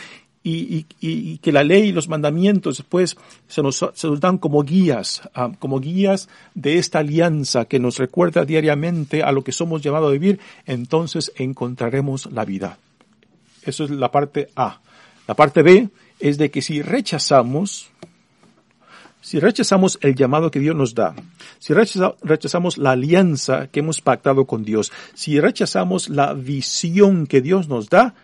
y, 0.44 1.38
que 1.38 1.52
la 1.52 1.64
ley 1.64 1.90
y 1.90 1.92
los 1.92 2.08
mandamientos 2.08 2.78
después 2.78 3.18
se 3.48 3.62
nos, 3.62 3.86
se 3.94 4.08
nos 4.08 4.20
dan 4.20 4.38
como 4.38 4.64
guías, 4.64 5.22
ah, 5.36 5.52
como 5.60 5.80
guías 5.80 6.30
de 6.56 6.78
esta 6.78 7.00
alianza 7.00 7.66
que 7.66 7.80
nos 7.80 7.98
recuerda 7.98 8.46
diariamente 8.46 9.24
a 9.24 9.32
lo 9.32 9.44
que 9.44 9.52
somos 9.52 9.82
llamados 9.82 10.10
a 10.10 10.14
vivir, 10.14 10.40
entonces 10.66 11.32
encontraremos 11.36 12.32
la 12.32 12.46
vida. 12.46 12.78
Eso 13.64 13.84
es 13.84 13.92
la 13.92 14.12
parte 14.12 14.50
A. 14.56 14.80
La 15.28 15.36
parte 15.36 15.62
B 15.62 15.90
es 16.20 16.38
de 16.38 16.50
que 16.50 16.62
si 16.62 16.82
rechazamos, 16.82 17.90
si 19.22 19.40
rechazamos 19.40 20.00
el 20.02 20.16
llamado 20.16 20.50
que 20.50 20.60
Dios 20.60 20.76
nos 20.76 20.96
da, 20.96 21.14
si 21.60 21.74
rechazamos 21.74 22.80
la 22.80 22.92
alianza 22.92 23.68
que 23.68 23.82
hemos 23.82 24.02
pactado 24.02 24.46
con 24.46 24.64
Dios, 24.64 24.92
si 25.14 25.40
rechazamos 25.40 26.10
la 26.10 26.34
visión 26.34 27.28
que 27.28 27.42
Dios 27.42 27.68
nos 27.68 27.90
da, 27.90 28.16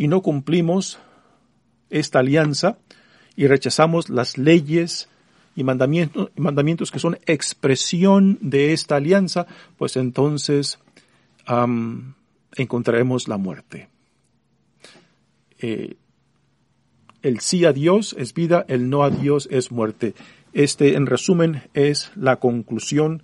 y 0.00 0.08
no 0.08 0.22
cumplimos 0.22 0.98
esta 1.90 2.20
alianza 2.20 2.78
y 3.36 3.48
rechazamos 3.48 4.08
las 4.08 4.38
leyes 4.38 5.10
y 5.54 5.62
mandamientos, 5.62 6.30
mandamientos 6.36 6.90
que 6.90 6.98
son 6.98 7.18
expresión 7.26 8.38
de 8.40 8.72
esta 8.72 8.96
alianza, 8.96 9.46
pues 9.76 9.98
entonces 9.98 10.78
encontraremos 12.56 13.28
la 13.28 13.36
muerte. 13.36 13.90
Eh, 15.58 15.96
el 17.20 17.40
sí 17.40 17.66
a 17.66 17.74
Dios 17.74 18.16
es 18.18 18.32
vida, 18.32 18.64
el 18.68 18.88
no 18.88 19.02
a 19.02 19.10
Dios 19.10 19.48
es 19.50 19.70
muerte. 19.70 20.14
Este, 20.54 20.94
en 20.94 21.04
resumen, 21.04 21.64
es 21.74 22.10
la 22.16 22.36
conclusión 22.36 23.22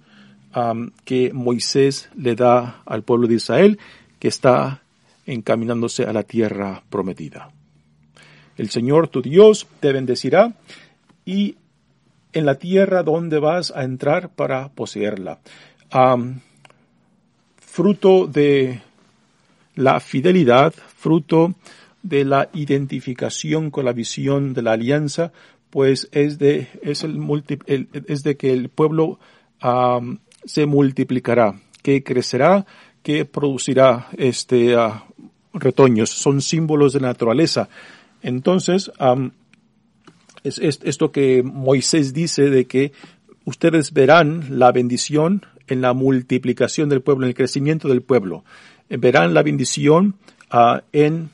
que 1.06 1.32
Moisés 1.32 2.10
le 2.14 2.34
da 2.34 2.82
al 2.84 3.02
pueblo 3.02 3.28
de 3.28 3.36
Israel, 3.36 3.78
que 4.18 4.28
está 4.28 4.82
encaminándose 5.26 6.04
a 6.04 6.12
la 6.12 6.22
tierra 6.22 6.82
prometida. 6.88 7.50
El 8.56 8.70
Señor 8.70 9.08
tu 9.08 9.20
Dios 9.20 9.66
te 9.80 9.92
bendecirá 9.92 10.54
y 11.24 11.56
en 12.32 12.46
la 12.46 12.56
tierra 12.56 13.02
donde 13.02 13.38
vas 13.38 13.72
a 13.74 13.82
entrar 13.84 14.30
para 14.30 14.68
poseerla. 14.68 15.40
fruto 17.58 18.26
de 18.26 18.80
la 19.74 20.00
fidelidad, 20.00 20.72
fruto 20.72 21.54
de 22.02 22.24
la 22.24 22.48
identificación 22.54 23.70
con 23.70 23.84
la 23.84 23.92
visión 23.92 24.54
de 24.54 24.62
la 24.62 24.72
alianza, 24.72 25.32
pues 25.70 26.08
es 26.12 26.38
de, 26.38 26.68
es 26.82 27.04
el, 27.04 27.18
es 28.06 28.22
de 28.22 28.36
que 28.36 28.52
el 28.52 28.68
pueblo 28.68 29.18
se 30.44 30.66
multiplicará, 30.66 31.60
que 31.82 32.02
crecerá, 32.02 32.66
que 33.02 33.24
producirá 33.24 34.08
este 34.16 34.74
retoños, 35.58 36.10
son 36.10 36.40
símbolos 36.40 36.92
de 36.92 37.00
naturaleza. 37.00 37.68
Entonces, 38.22 38.90
es, 40.44 40.58
esto 40.58 41.12
que 41.12 41.42
Moisés 41.42 42.12
dice 42.12 42.50
de 42.50 42.66
que 42.66 42.92
ustedes 43.44 43.92
verán 43.92 44.58
la 44.58 44.72
bendición 44.72 45.46
en 45.66 45.80
la 45.80 45.92
multiplicación 45.92 46.88
del 46.88 47.02
pueblo, 47.02 47.26
en 47.26 47.30
el 47.30 47.34
crecimiento 47.34 47.88
del 47.88 48.02
pueblo. 48.02 48.44
Verán 48.88 49.34
la 49.34 49.42
bendición 49.42 50.16
uh, 50.52 50.78
en 50.92 51.30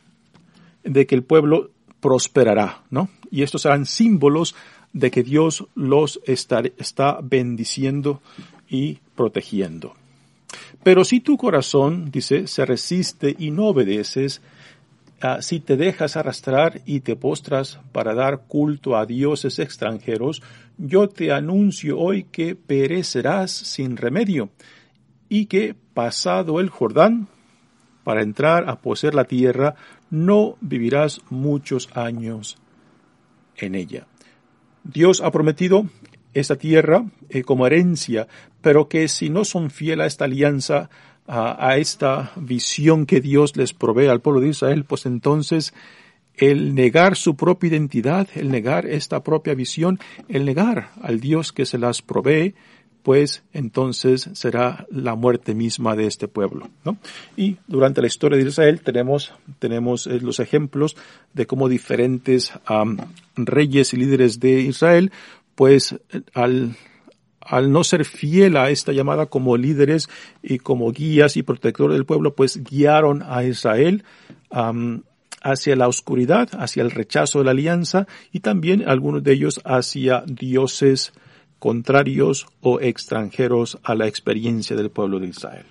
de 0.84 1.06
que 1.06 1.14
el 1.14 1.22
pueblo 1.22 1.70
prosperará, 2.00 2.82
¿no? 2.90 3.08
Y 3.30 3.42
estos 3.42 3.62
serán 3.62 3.86
símbolos 3.86 4.54
de 4.92 5.10
que 5.10 5.22
Dios 5.22 5.66
los 5.74 6.20
está 6.26 7.20
bendiciendo 7.22 8.20
y 8.68 8.98
protegiendo. 9.14 9.94
Pero 10.82 11.04
si 11.04 11.20
tu 11.20 11.36
corazón, 11.36 12.10
dice, 12.10 12.46
se 12.46 12.64
resiste 12.64 13.34
y 13.38 13.50
no 13.50 13.66
obedeces, 13.66 14.40
uh, 15.22 15.40
si 15.40 15.60
te 15.60 15.76
dejas 15.76 16.16
arrastrar 16.16 16.82
y 16.86 17.00
te 17.00 17.16
postras 17.16 17.78
para 17.92 18.14
dar 18.14 18.42
culto 18.46 18.96
a 18.96 19.06
dioses 19.06 19.58
extranjeros, 19.58 20.42
yo 20.78 21.08
te 21.08 21.32
anuncio 21.32 21.98
hoy 21.98 22.24
que 22.24 22.54
perecerás 22.54 23.50
sin 23.50 23.96
remedio 23.96 24.50
y 25.28 25.46
que 25.46 25.74
pasado 25.94 26.60
el 26.60 26.68
Jordán, 26.68 27.28
para 28.04 28.22
entrar 28.22 28.68
a 28.68 28.80
poseer 28.80 29.14
la 29.14 29.24
tierra, 29.24 29.76
no 30.10 30.56
vivirás 30.60 31.20
muchos 31.30 31.88
años 31.94 32.58
en 33.56 33.74
ella. 33.74 34.06
Dios 34.84 35.20
ha 35.20 35.30
prometido 35.30 35.86
esta 36.34 36.56
tierra 36.56 37.04
eh, 37.28 37.42
como 37.42 37.66
herencia, 37.66 38.28
pero 38.60 38.88
que 38.88 39.08
si 39.08 39.30
no 39.30 39.44
son 39.44 39.70
fieles 39.70 40.04
a 40.04 40.06
esta 40.06 40.24
alianza, 40.24 40.90
a, 41.26 41.76
esta 41.78 42.32
visión 42.36 43.06
que 43.06 43.20
Dios 43.20 43.56
les 43.56 43.72
provee 43.72 44.08
al 44.08 44.20
pueblo 44.20 44.40
de 44.40 44.48
Israel, 44.48 44.84
pues 44.84 45.06
entonces 45.06 45.72
el 46.34 46.74
negar 46.74 47.16
su 47.16 47.36
propia 47.36 47.68
identidad, 47.68 48.28
el 48.34 48.50
negar 48.50 48.86
esta 48.86 49.22
propia 49.22 49.54
visión, 49.54 49.98
el 50.28 50.44
negar 50.44 50.90
al 51.00 51.20
Dios 51.20 51.52
que 51.52 51.66
se 51.66 51.78
las 51.78 52.02
provee, 52.02 52.54
pues 53.02 53.42
entonces 53.52 54.30
será 54.32 54.86
la 54.90 55.14
muerte 55.14 55.54
misma 55.54 55.96
de 55.96 56.06
este 56.06 56.28
pueblo. 56.28 56.68
Y 57.36 57.56
durante 57.66 58.00
la 58.00 58.06
historia 58.06 58.38
de 58.38 58.48
Israel 58.48 58.80
tenemos, 58.80 59.32
tenemos 59.58 60.06
eh, 60.06 60.20
los 60.20 60.38
ejemplos 60.38 60.96
de 61.32 61.46
cómo 61.46 61.68
diferentes 61.68 62.52
reyes 63.36 63.92
y 63.92 63.96
líderes 63.96 64.38
de 64.38 64.60
Israel, 64.60 65.10
pues 65.54 65.96
al, 66.34 66.76
al 67.40 67.72
no 67.72 67.84
ser 67.84 68.04
fiel 68.04 68.56
a 68.56 68.70
esta 68.70 68.92
llamada 68.92 69.26
como 69.26 69.56
líderes 69.56 70.08
y 70.42 70.58
como 70.58 70.92
guías 70.92 71.36
y 71.36 71.42
protectores 71.42 71.94
del 71.94 72.06
pueblo, 72.06 72.34
pues 72.34 72.62
guiaron 72.62 73.22
a 73.26 73.44
Israel 73.44 74.04
hacia 75.42 75.76
la 75.76 75.88
oscuridad, 75.88 76.48
hacia 76.52 76.82
el 76.82 76.90
rechazo 76.90 77.38
de 77.38 77.46
la 77.46 77.50
alianza 77.50 78.06
y 78.32 78.40
también 78.40 78.88
algunos 78.88 79.22
de 79.22 79.32
ellos 79.32 79.60
hacia 79.64 80.24
dioses 80.26 81.12
contrarios 81.58 82.46
o 82.60 82.80
extranjeros 82.80 83.78
a 83.82 83.94
la 83.94 84.08
experiencia 84.08 84.76
del 84.76 84.90
pueblo 84.90 85.20
de 85.20 85.28
Israel. 85.28 85.64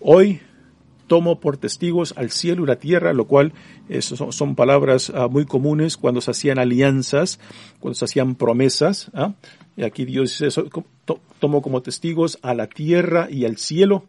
Hoy 0.00 0.40
tomo 1.08 1.40
por 1.40 1.56
testigos 1.56 2.14
al 2.16 2.30
cielo 2.30 2.62
y 2.62 2.66
la 2.68 2.78
tierra, 2.78 3.12
lo 3.12 3.26
cual 3.26 3.52
son, 4.00 4.54
palabras 4.54 5.10
ah, 5.14 5.26
muy 5.26 5.44
comunes 5.44 5.96
cuando 5.96 6.20
se 6.20 6.30
hacían 6.30 6.60
alianzas, 6.60 7.40
cuando 7.80 7.94
se 7.94 8.04
hacían 8.04 8.36
promesas. 8.36 9.10
¿ah? 9.14 9.34
Y 9.76 9.82
aquí 9.82 10.04
Dios 10.04 10.30
dice 10.30 10.46
eso, 10.46 10.66
tomo 11.40 11.62
como 11.62 11.82
testigos 11.82 12.38
a 12.42 12.54
la 12.54 12.68
tierra 12.68 13.28
y 13.28 13.44
al 13.44 13.56
cielo 13.56 14.04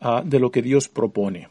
ah, 0.00 0.22
de 0.24 0.38
lo 0.38 0.50
que 0.50 0.60
Dios 0.60 0.88
propone. 0.88 1.48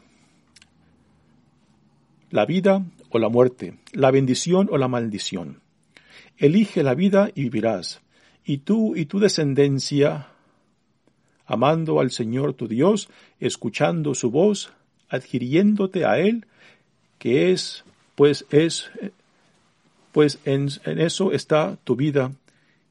La 2.30 2.46
vida 2.46 2.84
o 3.08 3.18
la 3.18 3.28
muerte, 3.28 3.74
la 3.92 4.12
bendición 4.12 4.68
o 4.70 4.78
la 4.78 4.86
maldición. 4.86 5.60
Elige 6.38 6.84
la 6.84 6.94
vida 6.94 7.30
y 7.34 7.42
vivirás 7.42 8.00
y 8.44 8.58
tú 8.58 8.96
y 8.96 9.06
tu 9.06 9.20
descendencia, 9.20 10.28
amando 11.46 12.00
al 12.00 12.10
Señor 12.10 12.54
tu 12.54 12.66
Dios, 12.66 13.08
escuchando 13.38 14.14
su 14.14 14.30
voz, 14.30 14.72
adquiriéndote 15.10 16.04
a 16.04 16.18
Él, 16.18 16.46
que 17.18 17.52
es, 17.52 17.84
pues 18.14 18.46
es, 18.50 18.90
pues 20.12 20.38
en, 20.44 20.68
en 20.84 21.00
eso 21.00 21.32
está 21.32 21.76
tu 21.84 21.96
vida, 21.96 22.32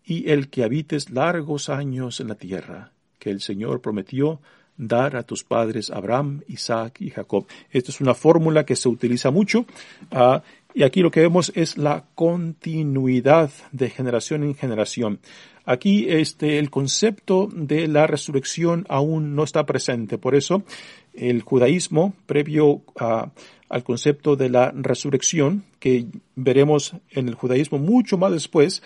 y 0.06 0.30
el 0.30 0.50
que 0.50 0.64
habites 0.64 1.10
largos 1.10 1.70
años 1.70 2.20
en 2.20 2.28
la 2.28 2.36
tierra, 2.36 2.92
que 3.20 3.30
el 3.30 3.42
Señor 3.42 3.82
prometió 3.82 4.40
dar 4.78 5.16
a 5.18 5.24
tus 5.24 5.44
padres 5.44 5.92
Abraham, 5.92 6.42
Isaac 6.48 7.02
y 7.02 7.10
Jacob. 7.10 7.46
Esta 7.70 7.92
es 7.92 8.02
una 8.02 8.14
fórmula 8.14 8.66
que 8.66 8.78
se 8.78 8.88
utiliza 8.88 9.30
mucho 9.30 9.66
uh, 10.12 10.40
y 10.74 10.84
aquí 10.84 11.02
lo 11.02 11.12
que 11.12 11.20
vemos 11.20 11.52
es 11.56 11.78
la 11.78 12.06
continuidad 12.16 13.52
de 13.72 13.90
generación 13.90 14.44
en 14.44 14.56
generación. 14.56 15.20
Aquí 15.66 16.08
este, 16.10 16.60
el 16.60 16.70
concepto 16.70 17.50
de 17.52 17.88
la 17.88 18.08
resurrección 18.08 18.86
aún 18.88 19.36
no 19.36 19.44
está 19.44 19.66
presente. 19.66 20.18
Por 20.18 20.36
eso 20.36 20.64
el 21.14 21.42
judaísmo, 21.42 22.14
previo 22.26 22.82
al 22.96 23.84
concepto 23.84 24.36
de 24.36 24.50
la 24.50 24.72
resurrección, 24.76 25.64
que 25.80 26.08
veremos 26.36 26.94
en 27.12 27.28
el 27.28 27.36
judaísmo 27.36 27.78
mucho 27.78 28.18
más 28.18 28.32
después, 28.32 28.82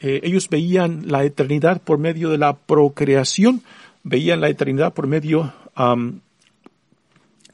eh, 0.00 0.20
ellos 0.24 0.48
veían 0.50 1.04
la 1.06 1.24
eternidad 1.24 1.80
por 1.80 1.98
medio 1.98 2.28
de 2.28 2.38
la 2.38 2.56
procreación, 2.56 3.62
veían 4.02 4.40
la 4.40 4.48
eternidad 4.48 4.92
por 4.92 5.06
medio 5.06 5.52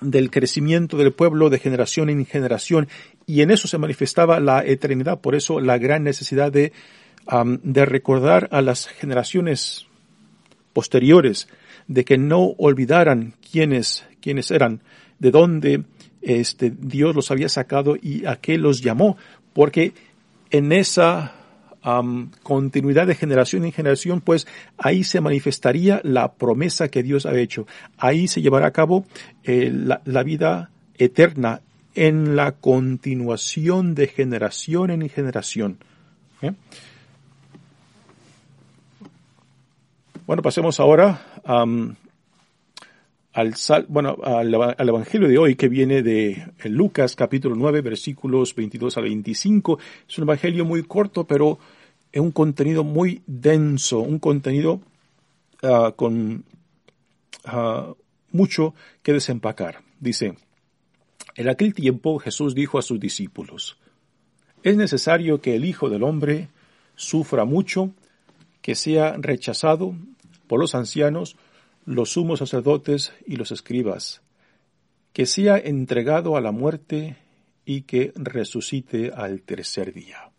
del 0.00 0.30
crecimiento 0.30 0.96
del 0.96 1.12
pueblo 1.12 1.50
de 1.50 1.58
generación 1.58 2.10
en 2.10 2.26
generación 2.26 2.88
y 3.26 3.42
en 3.42 3.50
eso 3.50 3.68
se 3.68 3.78
manifestaba 3.78 4.40
la 4.40 4.64
eternidad, 4.64 5.20
por 5.20 5.34
eso 5.34 5.60
la 5.60 5.78
gran 5.78 6.02
necesidad 6.04 6.52
de 6.52 6.72
recordar 7.84 8.48
a 8.50 8.60
las 8.62 8.86
generaciones 8.86 9.86
posteriores 10.72 11.48
de 11.86 12.04
que 12.04 12.18
no 12.18 12.54
olvidaran 12.58 13.34
quiénes, 13.52 14.50
eran, 14.50 14.80
de 15.18 15.30
dónde 15.30 15.84
este, 16.22 16.72
Dios 16.76 17.14
los 17.14 17.30
había 17.30 17.48
sacado 17.48 17.96
y 18.00 18.24
a 18.24 18.36
qué 18.36 18.56
los 18.56 18.80
llamó, 18.80 19.16
porque 19.52 19.92
en 20.50 20.72
esa 20.72 21.34
continuidad 22.44 23.08
de 23.08 23.16
generación 23.16 23.64
en 23.64 23.72
generación, 23.72 24.20
pues 24.20 24.46
ahí 24.78 25.02
se 25.02 25.20
manifestaría 25.20 26.00
la 26.04 26.32
promesa 26.32 26.88
que 26.88 27.02
Dios 27.02 27.26
ha 27.26 27.36
hecho. 27.36 27.66
Ahí 27.98 28.28
se 28.28 28.40
llevará 28.40 28.68
a 28.68 28.70
cabo 28.70 29.04
eh, 29.42 29.72
la, 29.72 30.22
vida 30.22 30.70
eterna 30.96 31.60
en 31.96 32.36
la 32.36 32.52
continuación 32.52 33.96
de 33.96 34.06
generación 34.06 34.92
en 34.92 35.08
generación. 35.08 35.78
¿eh? 36.40 36.52
Bueno, 40.24 40.40
pasemos 40.40 40.78
ahora 40.78 41.20
al, 43.32 43.54
bueno, 43.88 44.18
al, 44.22 44.88
Evangelio 44.88 45.28
de 45.28 45.38
hoy 45.38 45.54
que 45.54 45.68
viene 45.68 46.02
de 46.02 46.52
Lucas 46.64 47.16
capítulo 47.16 47.54
9 47.56 47.80
versículos 47.80 48.54
22 48.54 48.96
al 48.98 49.04
25. 49.04 49.78
Es 50.08 50.18
un 50.18 50.24
Evangelio 50.24 50.64
muy 50.64 50.82
corto, 50.82 51.24
pero 51.24 51.58
es 52.10 52.20
un 52.20 52.30
contenido 52.30 52.84
muy 52.84 53.22
denso, 53.26 54.00
un 54.00 54.18
contenido 54.18 54.80
ah, 55.62 55.92
con 55.96 56.44
ah, 57.44 57.94
mucho 58.32 58.74
que 59.02 59.14
desempacar. 59.14 59.80
Dice, 59.98 60.34
en 61.34 61.48
aquel 61.48 61.72
tiempo 61.72 62.18
Jesús 62.18 62.54
dijo 62.54 62.78
a 62.78 62.82
sus 62.82 63.00
discípulos, 63.00 63.78
es 64.62 64.76
necesario 64.76 65.40
que 65.40 65.56
el 65.56 65.64
Hijo 65.64 65.88
del 65.88 66.02
Hombre 66.02 66.48
sufra 66.96 67.46
mucho, 67.46 67.92
que 68.60 68.74
sea 68.74 69.16
rechazado 69.18 69.94
por 70.46 70.60
los 70.60 70.74
ancianos, 70.74 71.36
los 71.84 72.10
sumos 72.10 72.38
sacerdotes 72.38 73.12
y 73.26 73.36
los 73.36 73.50
escribas, 73.50 74.22
que 75.12 75.26
sea 75.26 75.58
entregado 75.58 76.36
a 76.36 76.40
la 76.40 76.52
muerte 76.52 77.16
y 77.64 77.82
que 77.82 78.12
resucite 78.14 79.12
al 79.14 79.42
tercer 79.42 79.92
día. 79.92 80.30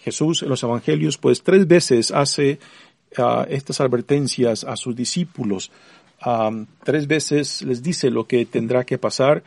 Jesús 0.00 0.42
en 0.42 0.48
los 0.48 0.62
Evangelios 0.62 1.18
pues 1.18 1.42
tres 1.42 1.66
veces 1.66 2.10
hace 2.10 2.58
ah, 3.16 3.46
estas 3.48 3.80
advertencias 3.80 4.64
a 4.64 4.76
sus 4.76 4.94
discípulos. 4.94 5.70
Ah, 6.20 6.50
tres 6.84 7.06
veces 7.06 7.62
les 7.62 7.82
dice 7.82 8.10
lo 8.10 8.26
que 8.26 8.46
tendrá 8.46 8.84
que 8.84 8.98
pasar 8.98 9.42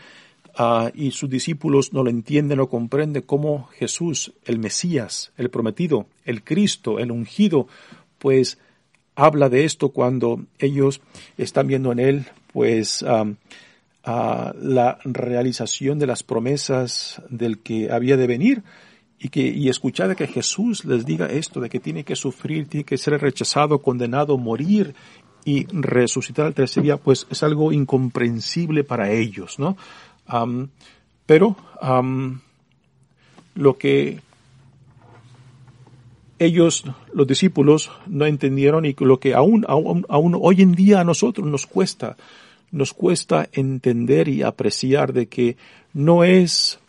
uh, 0.60 0.90
y 0.94 1.12
sus 1.12 1.30
discípulos 1.30 1.94
no 1.94 2.04
lo 2.04 2.10
entienden 2.10 2.60
o 2.60 2.68
comprenden 2.68 3.24
cómo 3.24 3.68
Jesús, 3.68 4.34
el 4.44 4.60
Mesías, 4.60 5.32
el 5.38 5.50
prometido, 5.50 6.08
el 6.26 6.44
Cristo, 6.44 7.00
el 7.00 7.12
ungido, 7.12 7.68
pues 8.20 8.58
habla 9.16 9.50
de 9.50 9.66
esto 9.66 9.90
cuando 9.90 10.42
ellos 10.60 11.02
están 11.38 11.68
viendo 11.68 11.92
en 11.92 12.00
él 12.00 12.26
pues 12.52 13.04
la 14.06 14.98
realización 15.04 16.00
de 16.00 16.08
las 16.08 16.24
promesas 16.24 17.22
del 17.30 17.60
que 17.60 17.92
había 17.92 18.18
de 18.18 18.28
venir 18.28 18.64
y 19.18 19.30
que 19.30 19.42
y 19.42 19.70
escuchar 19.70 20.10
de 20.10 20.16
que 20.16 20.28
Jesús 20.28 20.86
les 20.86 21.06
diga 21.06 21.28
esto 21.28 21.60
de 21.60 21.70
que 21.70 21.80
tiene 21.80 22.04
que 22.04 22.16
sufrir, 22.16 22.68
tiene 22.68 22.84
que 22.84 22.98
ser 22.98 23.20
rechazado, 23.20 23.80
condenado, 23.80 24.38
morir 24.38 24.94
y 25.46 25.66
resucitar 25.68 26.48
al 26.48 26.54
tercer 26.54 26.84
día, 26.84 26.98
pues 26.98 27.28
es 27.30 27.44
algo 27.44 27.72
incomprensible 27.72 28.84
para 28.84 29.12
ellos, 29.12 29.58
¿no? 29.60 29.78
pero 31.26 31.56
lo 33.56 33.78
que 33.78 34.20
ellos, 36.40 36.84
los 37.14 37.28
discípulos, 37.28 37.92
no 38.08 38.26
entendieron 38.26 38.86
y 38.86 38.96
lo 39.00 39.20
que 39.20 39.34
aún, 39.34 39.66
aún, 39.68 40.06
aún 40.10 40.38
hoy 40.40 40.62
en 40.62 40.74
día 40.74 41.00
a 41.00 41.04
nosotros 41.04 41.48
nos 41.48 41.66
cuesta, 41.66 42.18
nos 42.72 42.94
cuesta 42.94 43.48
entender 43.54 44.28
y 44.28 44.44
apreciar 44.44 45.14
de 45.14 45.28
que 45.28 45.56
no 45.94 46.24
es, 46.24 46.80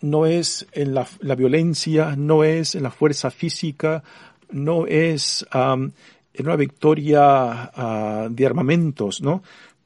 no 0.00 0.26
es 0.26 0.66
en 0.72 0.94
la, 0.94 1.06
violencia, 1.36 2.14
no 2.16 2.44
es 2.44 2.74
en 2.74 2.82
la 2.82 2.90
fuerza 2.90 3.30
física, 3.30 4.02
no 4.50 4.86
es 4.86 5.46
en 5.52 5.92
una 6.38 6.56
victoria 6.56 7.72
uh, 7.74 8.28
de 8.28 8.46
armamentos, 8.46 9.22
¿no? 9.22 9.42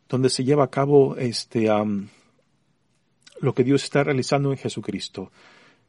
Donde 0.09 0.29
se 0.29 0.43
lleva 0.43 0.65
a 0.65 0.71
cabo 0.71 1.17
este, 1.17 1.69
lo 3.41 3.55
que 3.55 3.63
Dios 3.63 3.85
está 3.85 4.03
realizando 4.03 4.51
en 4.51 4.59
Jesucristo. 4.59 5.31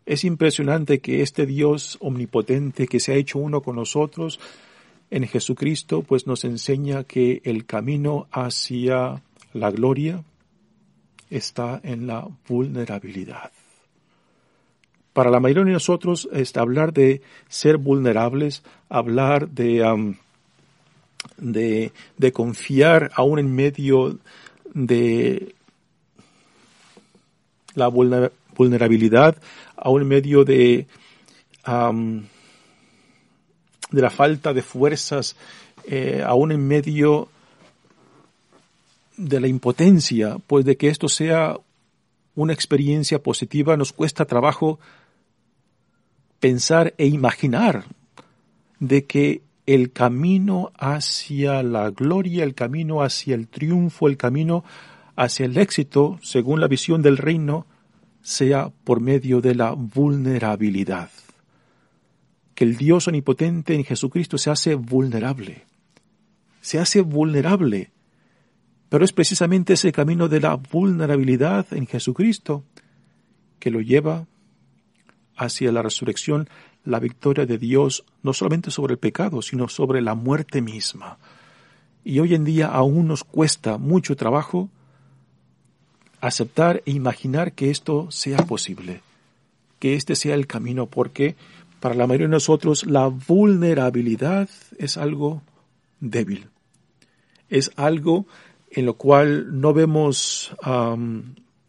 Es 0.06 0.24
impresionante 0.24 1.00
que 1.00 1.22
este 1.22 1.46
Dios 1.46 1.98
omnipotente 2.02 2.88
que 2.88 3.00
se 3.00 3.14
ha 3.14 3.16
hecho 3.16 3.40
uno 3.40 3.62
con 3.62 3.76
nosotros 3.76 4.40
en 5.12 5.28
Jesucristo, 5.28 6.02
pues 6.02 6.26
nos 6.26 6.44
enseña 6.46 7.04
que 7.04 7.42
el 7.44 7.66
camino 7.66 8.28
hacia 8.32 9.22
la 9.54 9.72
gloria 9.72 10.24
está 11.30 11.80
en 11.84 12.08
la 12.08 12.28
vulnerabilidad. 12.48 13.52
Para 15.14 15.30
la 15.30 15.42
mayoría 15.42 15.66
de 15.66 15.72
nosotros, 15.74 16.30
este, 16.32 16.60
hablar 16.60 16.94
de 16.94 17.22
ser 17.50 17.78
vulnerables, 17.78 18.64
hablar 18.88 19.50
de, 19.50 20.16
de, 21.38 21.92
de 22.18 22.32
confiar 22.32 23.12
aún 23.16 23.40
en 23.40 23.54
medio 23.54 24.18
de 24.74 25.54
la 27.76 27.90
vulnerabilidad, 28.56 29.38
aún 29.76 30.04
en 30.04 30.08
medio 30.08 30.44
de, 30.44 30.88
de 33.92 34.02
la 34.02 34.10
falta 34.10 34.54
de 34.54 34.62
fuerzas, 34.62 35.36
eh, 35.86 36.24
aún 36.26 36.52
en 36.52 36.68
medio 36.68 37.30
de 39.18 39.40
la 39.40 39.48
impotencia, 39.48 40.38
pues 40.48 40.66
de 40.66 40.78
que 40.78 40.90
esto 40.90 41.10
sea 41.10 41.58
una 42.36 42.54
experiencia 42.54 43.22
positiva, 43.22 43.78
nos 43.78 43.94
cuesta 43.94 44.26
trabajo 44.26 44.80
pensar 46.40 46.94
e 46.98 47.06
imaginar 47.08 47.86
de 48.80 49.06
que 49.06 49.42
el 49.66 49.92
camino 49.92 50.72
hacia 50.78 51.62
la 51.62 51.92
gloria, 51.92 52.44
el 52.44 52.56
camino 52.56 53.04
hacia 53.04 53.36
el 53.36 53.48
triunfo, 53.48 54.08
el 54.08 54.18
camino 54.18 54.64
hacia 55.16 55.46
el 55.46 55.58
éxito, 55.58 56.20
según 56.22 56.60
la 56.60 56.68
visión 56.68 57.02
del 57.02 57.18
reino, 57.18 57.68
sea 58.22 58.72
por 58.84 59.00
medio 59.00 59.42
de 59.42 59.56
la 59.56 59.72
vulnerabilidad. 59.72 61.10
Que 62.56 62.64
el 62.64 62.78
Dios 62.78 63.08
omnipotente 63.08 63.74
en 63.74 63.84
Jesucristo 63.84 64.38
se 64.38 64.50
hace 64.50 64.76
vulnerable. 64.76 65.66
Se 66.62 66.80
hace 66.80 67.02
vulnerable. 67.02 67.92
Pero 68.90 69.06
es 69.06 69.14
precisamente 69.14 69.74
ese 69.74 69.92
camino 69.92 70.28
de 70.28 70.42
la 70.42 70.56
vulnerabilidad 70.56 71.66
en 71.72 71.88
Jesucristo 71.88 72.64
que 73.60 73.72
lo 73.72 73.82
lleva 73.82 74.28
hacia 75.38 75.72
la 75.72 75.82
resurrección, 75.82 76.50
la 76.84 77.00
victoria 77.00 77.46
de 77.46 77.58
Dios, 77.58 78.06
no 78.22 78.34
solamente 78.34 78.70
sobre 78.70 78.94
el 78.94 79.00
pecado, 79.00 79.42
sino 79.42 79.68
sobre 79.68 80.02
la 80.02 80.14
muerte 80.14 80.62
misma. 80.62 81.18
Y 82.04 82.20
hoy 82.20 82.36
en 82.36 82.44
día 82.44 82.68
aún 82.68 83.08
nos 83.08 83.24
cuesta 83.24 83.78
mucho 83.78 84.16
trabajo 84.16 84.70
aceptar 86.22 86.84
e 86.86 86.92
imaginar 86.92 87.54
que 87.54 87.70
esto 87.72 88.10
sea 88.12 88.38
posible, 88.46 89.02
que 89.80 89.96
este 89.96 90.16
sea 90.16 90.36
el 90.36 90.48
camino, 90.48 90.86
porque 90.86 91.36
para 91.80 91.96
la 91.96 92.08
mayoría 92.08 92.28
de 92.28 92.32
nosotros 92.32 92.86
la 92.86 93.08
vulnerabilidad 93.08 94.48
es 94.78 94.98
algo 94.98 95.42
débil, 96.00 96.48
es 97.50 97.72
algo 97.76 98.28
en 98.70 98.86
lo 98.86 98.94
cual 98.94 99.60
no 99.60 99.74
vemos 99.74 100.56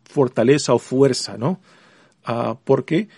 fortaleza 0.04 0.74
o 0.74 0.78
fuerza, 0.78 1.36
¿no? 1.38 1.58
Ah, 2.24 2.56
porque 2.62 3.08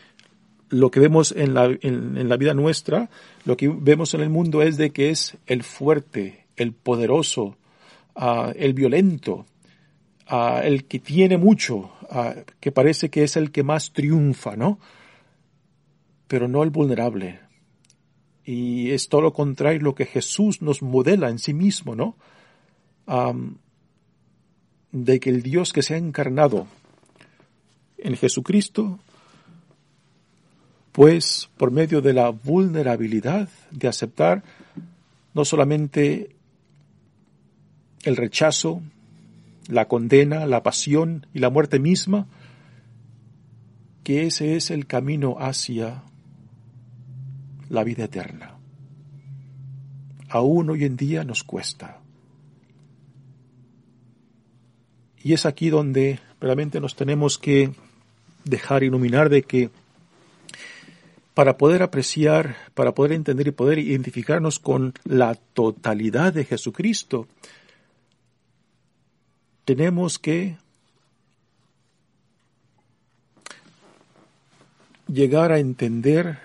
lo 0.71 0.91
que 0.91 1.01
vemos 1.01 1.33
en 1.33 1.53
la, 1.53 1.67
en 1.67 2.29
la 2.29 2.37
vida 2.37 2.55
nuestra, 2.55 3.11
lo 3.45 3.57
que 3.57 3.69
vemos 3.69 4.15
en 4.15 4.23
el 4.23 4.31
mundo 4.31 4.63
es 4.63 4.77
de 4.77 4.91
que 4.91 5.11
es 5.11 5.37
el 5.47 5.63
fuerte, 5.63 6.47
el 6.57 6.73
poderoso, 6.73 7.57
ah, 8.15 8.53
el 8.57 8.73
violento, 8.73 9.47
el 10.27 10.85
que 10.85 10.99
tiene 10.99 11.39
mucho, 11.39 11.91
que 12.61 12.73
parece 12.73 13.11
que 13.11 13.25
es 13.25 13.37
el 13.37 13.51
que 13.51 13.63
más 13.63 13.93
triunfa, 13.93 14.57
¿no? 14.57 14.79
Pero 16.27 16.49
no 16.49 16.63
el 16.63 16.71
vulnerable. 16.71 17.41
Y 18.45 18.91
es 18.91 19.09
todo 19.09 19.21
lo 19.23 19.33
contrario 19.33 19.81
lo 19.81 19.95
que 19.95 20.07
Jesús 20.07 20.63
nos 20.63 20.83
modela 20.83 21.29
en 21.31 21.39
sí 21.39 21.55
mismo, 21.55 21.95
¿no? 21.95 22.17
de 24.95 25.19
que 25.19 25.29
el 25.29 25.43
Dios 25.43 25.73
que 25.73 25.83
se 25.83 25.95
ha 25.95 25.97
encarnado 25.97 26.69
en 27.99 28.17
Jesucristo, 28.17 29.01
pues 30.93 31.51
por 31.57 31.73
medio 31.73 32.01
de 32.01 32.13
la 32.13 32.31
vulnerabilidad 32.31 33.49
de 33.73 33.89
aceptar 33.89 34.45
no 35.35 35.45
solamente 35.45 36.37
el 38.05 38.17
rechazo, 38.17 38.83
la 39.69 39.89
condena, 39.89 40.47
la 40.47 40.63
pasión 40.63 41.27
y 41.33 41.39
la 41.39 41.51
muerte 41.51 41.79
misma, 41.79 42.27
que 44.03 44.27
ese 44.27 44.57
es 44.57 44.71
el 44.71 44.87
camino 44.87 45.37
hacia 45.39 46.03
la 47.69 47.85
vida 47.85 48.05
eterna. 48.05 48.59
Aún 50.29 50.71
hoy 50.71 50.85
en 50.85 50.97
día 50.97 51.25
nos 51.25 51.45
cuesta. 51.45 52.01
Y 55.23 55.33
es 55.33 55.47
aquí 55.47 55.71
donde 55.71 56.21
realmente 56.41 56.81
nos 56.81 56.97
tenemos 56.97 57.39
que 57.39 57.73
dejar 58.45 58.83
iluminar 58.83 59.31
de 59.31 59.43
que 59.43 59.71
para 61.33 61.57
poder 61.57 61.83
apreciar, 61.83 62.57
para 62.75 62.95
poder 62.95 63.13
entender 63.13 63.49
y 63.49 63.53
poder 63.53 63.79
identificarnos 63.79 64.59
con 64.59 64.95
la 65.05 65.35
totalidad 65.35 66.33
de 66.33 66.45
Jesucristo, 66.45 67.27
tenemos 69.65 70.19
que 70.19 70.57
llegar 75.09 75.53
a 75.53 75.59
entender 75.59 76.39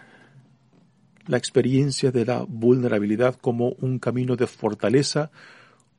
la 1.27 1.37
experiencia 1.37 2.11
de 2.11 2.25
la 2.25 2.43
vulnerabilidad 2.47 3.35
como 3.35 3.69
un 3.79 3.99
camino 3.99 4.35
de 4.35 4.47
fortaleza, 4.47 5.31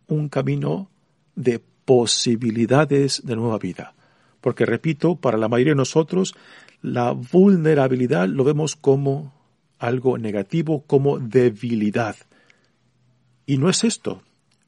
un 0.08 0.28
camino 0.28 0.90
de 1.36 1.60
posibilidades 1.84 3.24
de 3.24 3.36
nueva 3.36 3.58
vida. 3.58 3.94
Porque, 4.40 4.66
repito, 4.66 5.16
para 5.16 5.38
la 5.38 5.48
mayoría 5.48 5.72
de 5.72 5.76
nosotros, 5.76 6.34
la 6.82 7.12
vulnerabilidad 7.12 8.28
lo 8.28 8.42
vemos 8.42 8.74
como 8.74 9.32
algo 9.78 10.18
negativo, 10.18 10.82
como 10.86 11.18
debilidad. 11.18 12.16
Y 13.46 13.58
no 13.58 13.68
es 13.68 13.84
esto, 13.84 14.22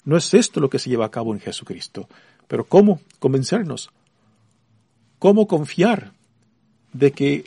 no 0.05 0.17
es 0.17 0.35
esto 0.35 0.61
lo 0.61 0.71
que 0.71 0.79
se 0.79 0.91
lleva 0.91 1.07
a 1.07 1.11
cabo 1.11 1.33
en 1.33 1.41
Jesucristo. 1.41 2.09
Pero 2.53 2.65
¿cómo 2.65 3.01
convencernos? 3.19 3.88
¿Cómo 5.19 5.47
confiar 5.47 6.12
de 6.93 7.12
que 7.12 7.47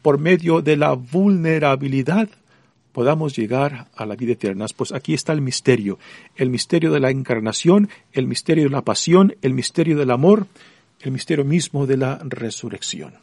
por 0.00 0.20
medio 0.20 0.62
de 0.62 0.76
la 0.76 0.92
vulnerabilidad 0.92 2.28
podamos 2.92 3.34
llegar 3.34 3.88
a 3.96 4.06
la 4.06 4.14
vida 4.14 4.34
eterna? 4.34 4.66
Pues 4.76 4.92
aquí 4.92 5.12
está 5.12 5.32
el 5.32 5.40
misterio, 5.40 5.98
el 6.36 6.50
misterio 6.50 6.92
de 6.92 7.00
la 7.00 7.10
encarnación, 7.10 7.88
el 8.12 8.28
misterio 8.28 8.62
de 8.62 8.70
la 8.70 8.82
pasión, 8.82 9.34
el 9.42 9.54
misterio 9.54 9.98
del 9.98 10.12
amor, 10.12 10.46
el 11.00 11.10
misterio 11.10 11.44
mismo 11.44 11.88
de 11.88 11.96
la 11.96 12.20
resurrección. 12.22 13.14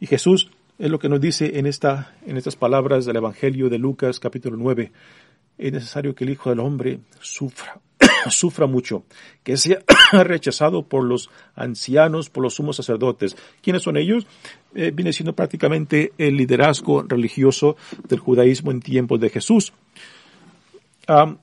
Y 0.00 0.08
Jesús 0.08 0.50
es 0.80 0.90
lo 0.90 0.98
que 0.98 1.08
nos 1.08 1.20
dice 1.20 1.60
en, 1.60 1.66
esta, 1.66 2.16
en 2.26 2.36
estas 2.36 2.56
palabras 2.56 3.04
del 3.06 3.18
Evangelio 3.18 3.68
de 3.68 3.78
Lucas 3.78 4.18
capítulo 4.18 4.56
9. 4.56 4.90
Es 5.58 5.72
necesario 5.72 6.12
que 6.12 6.24
el 6.24 6.30
Hijo 6.30 6.50
del 6.50 6.58
Hombre 6.58 6.98
sufra 7.20 7.78
sufra 8.30 8.66
mucho, 8.66 9.04
que 9.42 9.56
sea 9.56 9.78
rechazado 10.12 10.82
por 10.86 11.04
los 11.04 11.30
ancianos, 11.54 12.30
por 12.30 12.42
los 12.42 12.54
sumos 12.54 12.76
sacerdotes. 12.76 13.36
¿Quiénes 13.62 13.82
son 13.82 13.96
ellos? 13.96 14.26
Eh, 14.74 14.90
viene 14.94 15.12
siendo 15.12 15.34
prácticamente 15.34 16.12
el 16.18 16.36
liderazgo 16.36 17.02
religioso 17.02 17.76
del 18.08 18.18
judaísmo 18.18 18.70
en 18.70 18.80
tiempos 18.80 19.20
de 19.20 19.30
Jesús. 19.30 19.72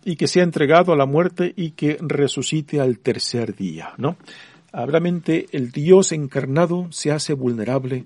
y 0.06 0.15
que 0.15 0.28
sea 0.28 0.44
entregado 0.44 0.91
a 0.91 0.96
la 0.96 1.06
muerte 1.06 1.54
y 1.56 1.72
que 1.72 1.98
resucite 2.02 2.82
al 2.82 2.98
tercer 2.98 3.56
día, 3.56 3.94
¿no? 3.98 4.17
Ah, 4.74 4.88
el 5.52 5.72
Dios 5.72 6.13
encarnado 6.13 6.88
se 6.91 7.12
hace 7.12 7.34
vulnerable. 7.34 8.06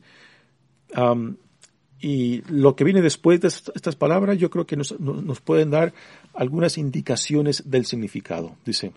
Y 2.05 2.43
lo 2.49 2.75
que 2.75 2.83
viene 2.83 3.01
después 3.01 3.41
de 3.41 3.47
estas 3.47 3.95
palabras 3.95 4.37
yo 4.37 4.51
creo 4.51 4.67
que 4.67 4.77
nos, 4.77 4.99
nos 4.99 5.41
pueden 5.41 5.71
dar 5.71 5.91
algunas 6.35 6.77
indicaciones 6.77 7.63
del 7.65 7.87
significado. 7.87 8.55
Dice, 8.63 8.91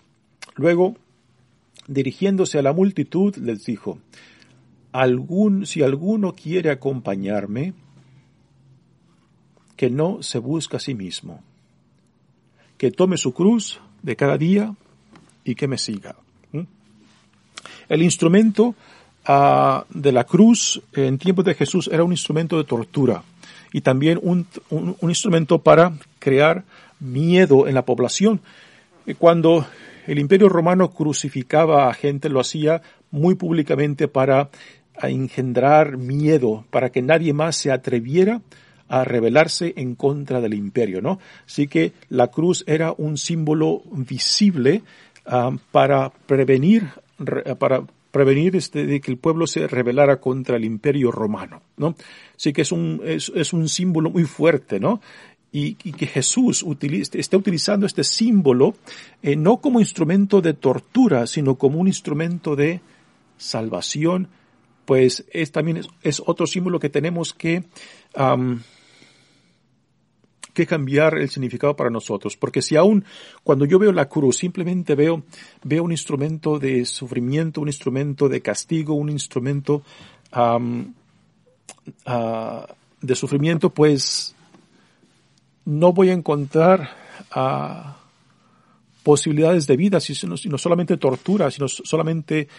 luego, 0.53 0.95
dirigiéndose 1.87 2.59
a 2.59 2.61
la 2.61 2.71
multitud, 2.71 3.35
les 3.37 3.65
dijo, 3.65 3.97
Algún, 4.91 5.65
si 5.65 5.81
alguno 5.81 6.35
quiere 6.35 6.69
acompañarme, 6.69 7.73
que 9.75 9.89
no 9.89 10.21
se 10.21 10.37
busca 10.37 10.77
a 10.77 10.79
sí 10.79 10.93
mismo, 10.93 11.41
que 12.77 12.91
tome 12.91 13.17
su 13.17 13.33
cruz 13.33 13.81
de 14.03 14.15
cada 14.15 14.37
día 14.37 14.75
y 15.43 15.55
que 15.55 15.67
me 15.67 15.79
siga. 15.79 16.15
El 17.87 18.03
instrumento 18.03 18.75
de 19.89 20.11
la 20.11 20.23
cruz 20.23 20.81
en 20.93 21.19
tiempos 21.19 21.45
de 21.45 21.53
Jesús 21.53 21.87
era 21.93 22.03
un 22.03 22.11
instrumento 22.11 22.57
de 22.57 22.63
tortura 22.63 23.21
y 23.71 23.81
también 23.81 24.19
un, 24.23 24.47
instrumento 25.01 25.59
para 25.59 25.93
crear 26.17 26.63
miedo 26.99 27.67
en 27.67 27.75
la 27.75 27.85
población. 27.85 28.41
Cuando 29.19 29.67
el 30.07 30.17
imperio 30.17 30.49
romano 30.49 30.89
crucificaba 30.89 31.89
a 31.89 31.93
gente, 31.93 32.29
lo 32.29 32.39
hacía 32.39 32.81
muy 33.11 33.35
públicamente 33.35 34.07
para 34.07 34.49
engendrar 35.03 35.97
miedo, 35.97 36.65
para 36.71 36.89
que 36.89 37.03
nadie 37.03 37.31
más 37.31 37.55
se 37.55 37.71
atreviera 37.71 38.41
a 38.87 39.03
rebelarse 39.03 39.73
en 39.77 39.93
contra 39.93 40.41
del 40.41 40.55
imperio, 40.55 41.03
¿no? 41.03 41.19
Así 41.45 41.67
que 41.67 41.93
la 42.09 42.29
cruz 42.29 42.63
era 42.65 42.95
un 42.97 43.19
símbolo 43.19 43.83
visible 43.91 44.81
ah, 45.27 45.51
para 45.71 46.09
prevenir 46.09 46.87
para 47.59 47.83
prevenir 48.11 48.55
este, 48.55 48.85
de 48.85 49.01
que 49.01 49.11
el 49.11 49.17
pueblo 49.17 49.47
se 49.47 49.67
rebelara 49.67 50.19
contra 50.19 50.57
el 50.57 50.65
imperio 50.65 51.11
romano, 51.11 51.61
¿no? 51.77 51.95
Así 52.35 52.53
que 52.53 52.63
es 52.63 52.71
un, 52.71 53.01
es, 53.05 53.53
un 53.53 53.69
símbolo 53.69 54.09
muy 54.09 54.23
fuerte, 54.23 54.79
¿no? 54.79 55.01
Y, 55.51 55.73
que 55.73 56.05
Jesús 56.05 56.63
está 57.13 57.37
utilizando 57.37 57.87
este 57.87 58.03
símbolo 58.03 58.75
eh, 59.23 59.35
no 59.35 59.57
como 59.57 59.79
instrumento 59.79 60.41
de 60.41 60.53
tortura, 60.53 61.25
sino 61.25 61.55
como 61.55 61.79
un 61.79 61.87
instrumento 61.87 62.55
de 62.55 62.81
salvación, 63.37 64.27
pues 64.85 65.25
es 65.31 65.51
también 65.51 65.81
es, 66.03 66.21
otro 66.25 66.45
símbolo 66.45 66.79
que 66.79 66.89
tenemos 66.89 67.33
que 67.33 67.63
que 70.59 70.67
cambiar 70.67 71.17
el 71.17 71.29
significado 71.29 71.75
para 71.75 71.89
nosotros, 71.89 72.35
porque 72.35 72.61
si 72.61 72.75
aún 72.75 73.05
cuando 73.43 73.63
yo 73.63 73.79
veo 73.79 73.93
la 73.93 74.09
cruz 74.09 74.37
simplemente 74.37 74.93
veo, 74.93 75.23
veo 75.63 75.83
un 75.83 75.91
instrumento 75.91 76.59
de 76.59 76.83
sufrimiento, 76.85 77.61
un 77.61 77.69
instrumento 77.69 78.27
de 78.27 78.41
castigo, 78.41 78.93
un 78.93 79.09
instrumento 79.09 79.83
ah, 80.33 80.59
de 83.01 83.15
sufrimiento, 83.15 83.69
pues 83.69 84.35
no 85.63 85.93
voy 85.93 86.09
a 86.09 86.13
encontrar 86.13 86.89
ah, 87.31 87.99
posibilidades 89.01 89.65
de 89.65 89.77
vida, 89.77 90.01
sino, 90.01 90.35
sino 90.35 90.57
solamente 90.57 90.97
tortura, 90.97 91.51
sino 91.51 91.69
solamente 91.69 92.49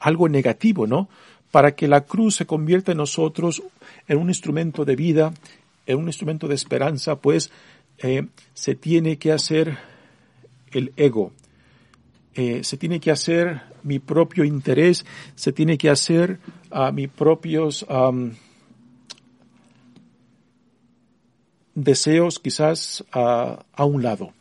algo 0.00 0.28
negativo, 0.28 0.86
¿no? 0.86 1.08
Para 1.50 1.74
que 1.74 1.88
la 1.88 2.02
cruz 2.02 2.36
se 2.36 2.44
convierta 2.44 2.92
en 2.92 2.98
nosotros 2.98 3.62
en 4.06 4.18
un 4.18 4.28
instrumento 4.28 4.84
de 4.84 4.96
vida, 4.96 5.32
en 5.88 5.98
un 5.98 6.06
instrumento 6.06 6.46
de 6.46 6.54
esperanza, 6.54 7.16
pues 7.16 7.50
eh, 7.98 8.28
se 8.52 8.74
tiene 8.74 9.18
que 9.18 9.32
hacer 9.32 9.78
el 10.70 10.92
ego, 10.96 11.32
eh, 12.34 12.62
se 12.62 12.76
tiene 12.76 13.00
que 13.00 13.10
hacer 13.10 13.62
mi 13.82 13.98
propio 13.98 14.44
interés, 14.44 15.06
se 15.34 15.50
tiene 15.50 15.78
que 15.78 15.88
hacer 15.88 16.38
a 16.70 16.92
mis 16.92 17.08
propios 17.08 17.86
deseos 21.74 22.38
quizás 22.38 23.04
a, 23.10 23.64
un 23.78 24.02
lado. 24.02 24.34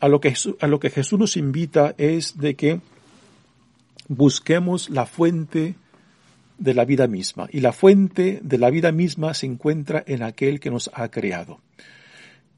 A 0.00 0.08
lo, 0.08 0.20
que, 0.20 0.34
a 0.60 0.66
lo 0.66 0.80
que 0.80 0.90
Jesús 0.90 1.18
nos 1.18 1.36
invita 1.36 1.94
es 1.96 2.38
de 2.38 2.56
que 2.56 2.80
busquemos 4.08 4.90
la 4.90 5.06
fuente 5.06 5.76
de 6.58 6.74
la 6.74 6.84
vida 6.84 7.06
misma. 7.06 7.48
Y 7.50 7.60
la 7.60 7.72
fuente 7.72 8.40
de 8.42 8.58
la 8.58 8.70
vida 8.70 8.92
misma 8.92 9.34
se 9.34 9.46
encuentra 9.46 10.02
en 10.06 10.22
aquel 10.22 10.60
que 10.60 10.70
nos 10.70 10.90
ha 10.92 11.08
creado. 11.08 11.60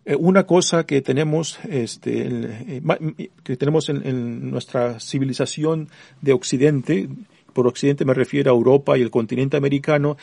Eh, 0.05 0.17
una 0.17 0.47
cosa 0.47 0.87
que 0.87 1.03
tenemos, 1.03 1.59
este, 1.69 2.27
eh, 2.27 3.31
que 3.45 3.57
tenemos 3.57 3.89
en, 3.91 4.51
nuestra 4.51 4.99
civilización 4.99 5.89
de 6.23 6.33
Occidente, 6.33 7.09
por 7.53 7.67
Occidente 7.67 8.05
me 8.05 8.15
refiero 8.15 8.51
a 8.51 8.55
Europa 8.55 8.97
y 8.97 9.03
el 9.03 9.11
continente 9.11 9.57
americano, 9.57 10.17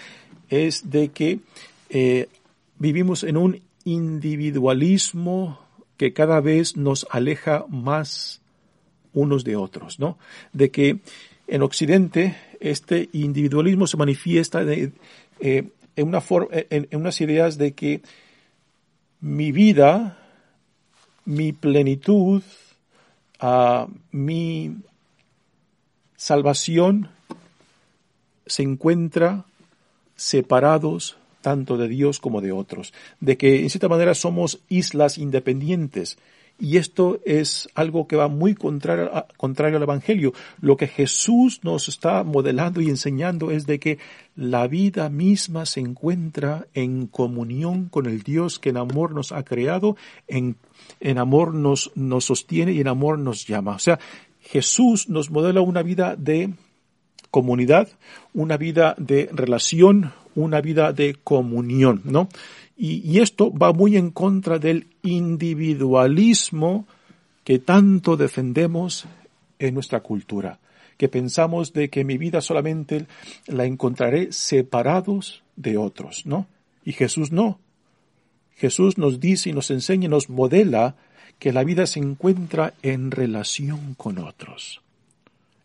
es 0.50 0.90
de 0.90 1.10
que 1.10 1.40
eh, 1.90 2.28
vivimos 2.80 3.24
en 3.24 3.38
un 3.38 3.62
individualismo 3.84 5.60
que 5.98 6.14
cada 6.14 6.42
vez 6.42 6.76
nos 6.76 7.08
aleja 7.10 7.66
más 7.70 8.42
unos 9.14 9.44
de 9.44 9.56
otros, 9.56 10.00
¿no? 10.00 10.18
De 10.54 10.70
que 10.70 11.00
en 11.48 11.62
Occidente 11.62 12.36
este 12.60 13.10
individualismo 13.14 13.88
se 13.88 13.98
manifiesta 13.98 14.64
eh, 14.64 14.92
en, 15.40 16.08
una 16.08 16.24
en, 16.52 16.88
unas 16.92 17.22
ideas 17.22 17.58
de 17.58 17.74
que 17.74 18.02
mi 19.20 19.52
vida, 19.52 20.18
mi 21.26 21.52
plenitud, 21.54 22.44
uh, 23.42 23.88
mi 24.12 24.78
salvación 26.16 27.10
se 28.46 28.64
encuentra 28.64 29.46
separados 30.16 31.18
tanto 31.42 31.78
de 31.78 31.88
Dios 31.88 32.20
como 32.20 32.42
de 32.42 32.52
otros, 32.52 32.94
de 33.20 33.38
que 33.38 33.62
en 33.62 33.70
cierta 33.70 33.90
manera 33.90 34.16
somos 34.16 34.60
islas 34.70 35.18
independientes 35.18 36.18
y 36.60 36.78
esto 36.78 37.20
es 37.24 37.70
algo 37.76 38.08
que 38.08 38.16
va 38.16 38.28
muy 38.30 38.56
contrario, 38.56 39.12
contrario 39.38 39.78
al 39.78 39.84
Evangelio. 39.84 40.34
Lo 40.60 40.76
que 40.76 40.88
Jesús 40.88 41.60
nos 41.64 41.88
está 41.88 42.24
modelando 42.24 42.82
y 42.82 42.90
enseñando 42.90 43.52
es 43.52 43.68
de 43.68 43.80
que 43.80 44.00
la 44.36 44.68
vida 44.68 45.10
misma 45.10 45.66
se 45.66 45.82
encuentra 45.82 46.68
en 46.74 47.08
comunión 47.08 47.90
con 47.90 48.08
el 48.08 48.24
Dios 48.24 48.58
que 48.58 48.70
en 48.70 48.78
amor 48.78 49.14
nos 49.14 49.32
ha 49.32 49.44
creado, 49.44 49.98
en, 50.28 50.56
en 51.00 51.20
amor 51.20 51.54
nos, 51.54 51.92
nos 51.96 52.26
sostiene 52.26 52.72
y 52.72 52.82
en 52.82 52.88
amor 52.88 53.20
nos 53.20 53.46
llama. 53.46 53.76
O 53.76 53.80
sea, 53.80 54.00
Jesús 54.42 55.10
nos 55.10 55.30
modela 55.30 55.62
una 55.62 55.84
vida 55.84 56.16
de 56.16 56.54
comunidad, 57.30 57.88
una 58.34 58.58
vida 58.58 58.96
de 58.98 59.30
relación, 59.32 60.14
una 60.34 60.62
vida 60.62 60.92
de 60.94 61.16
comunión, 61.24 62.02
¿no? 62.06 62.30
Y, 62.78 63.20
esto 63.20 63.52
va 63.52 63.74
muy 63.74 63.98
en 63.98 64.12
contra 64.12 64.60
del 64.60 64.88
individualismo 65.02 66.86
que 67.44 67.58
tanto 67.58 68.18
defendemos 68.18 69.06
en 69.58 69.74
nuestra 69.74 70.02
cultura, 70.02 70.60
que 70.98 71.10
pensamos 71.10 71.74
de 71.74 71.90
que 71.90 72.04
mi 72.04 72.18
vida 72.20 72.40
solamente 72.40 73.08
la 73.48 73.66
encontraré 73.66 74.32
separados 74.32 75.42
de 75.56 75.78
otros, 75.78 76.28
¿no? 76.28 76.46
Y 76.86 76.94
Jesús 76.94 77.32
no. 77.32 77.60
Jesús 78.56 79.00
nos 79.00 79.20
dice 79.20 79.50
y 79.50 79.54
nos 79.54 79.72
enseña 79.72 80.06
y 80.06 80.10
nos 80.10 80.30
modela 80.30 80.96
que 81.40 81.54
la 81.54 81.64
vida 81.64 81.88
se 81.88 82.00
encuentra 82.00 82.74
en 82.84 83.10
relación 83.10 83.96
con 83.96 84.20
otros. 84.20 84.82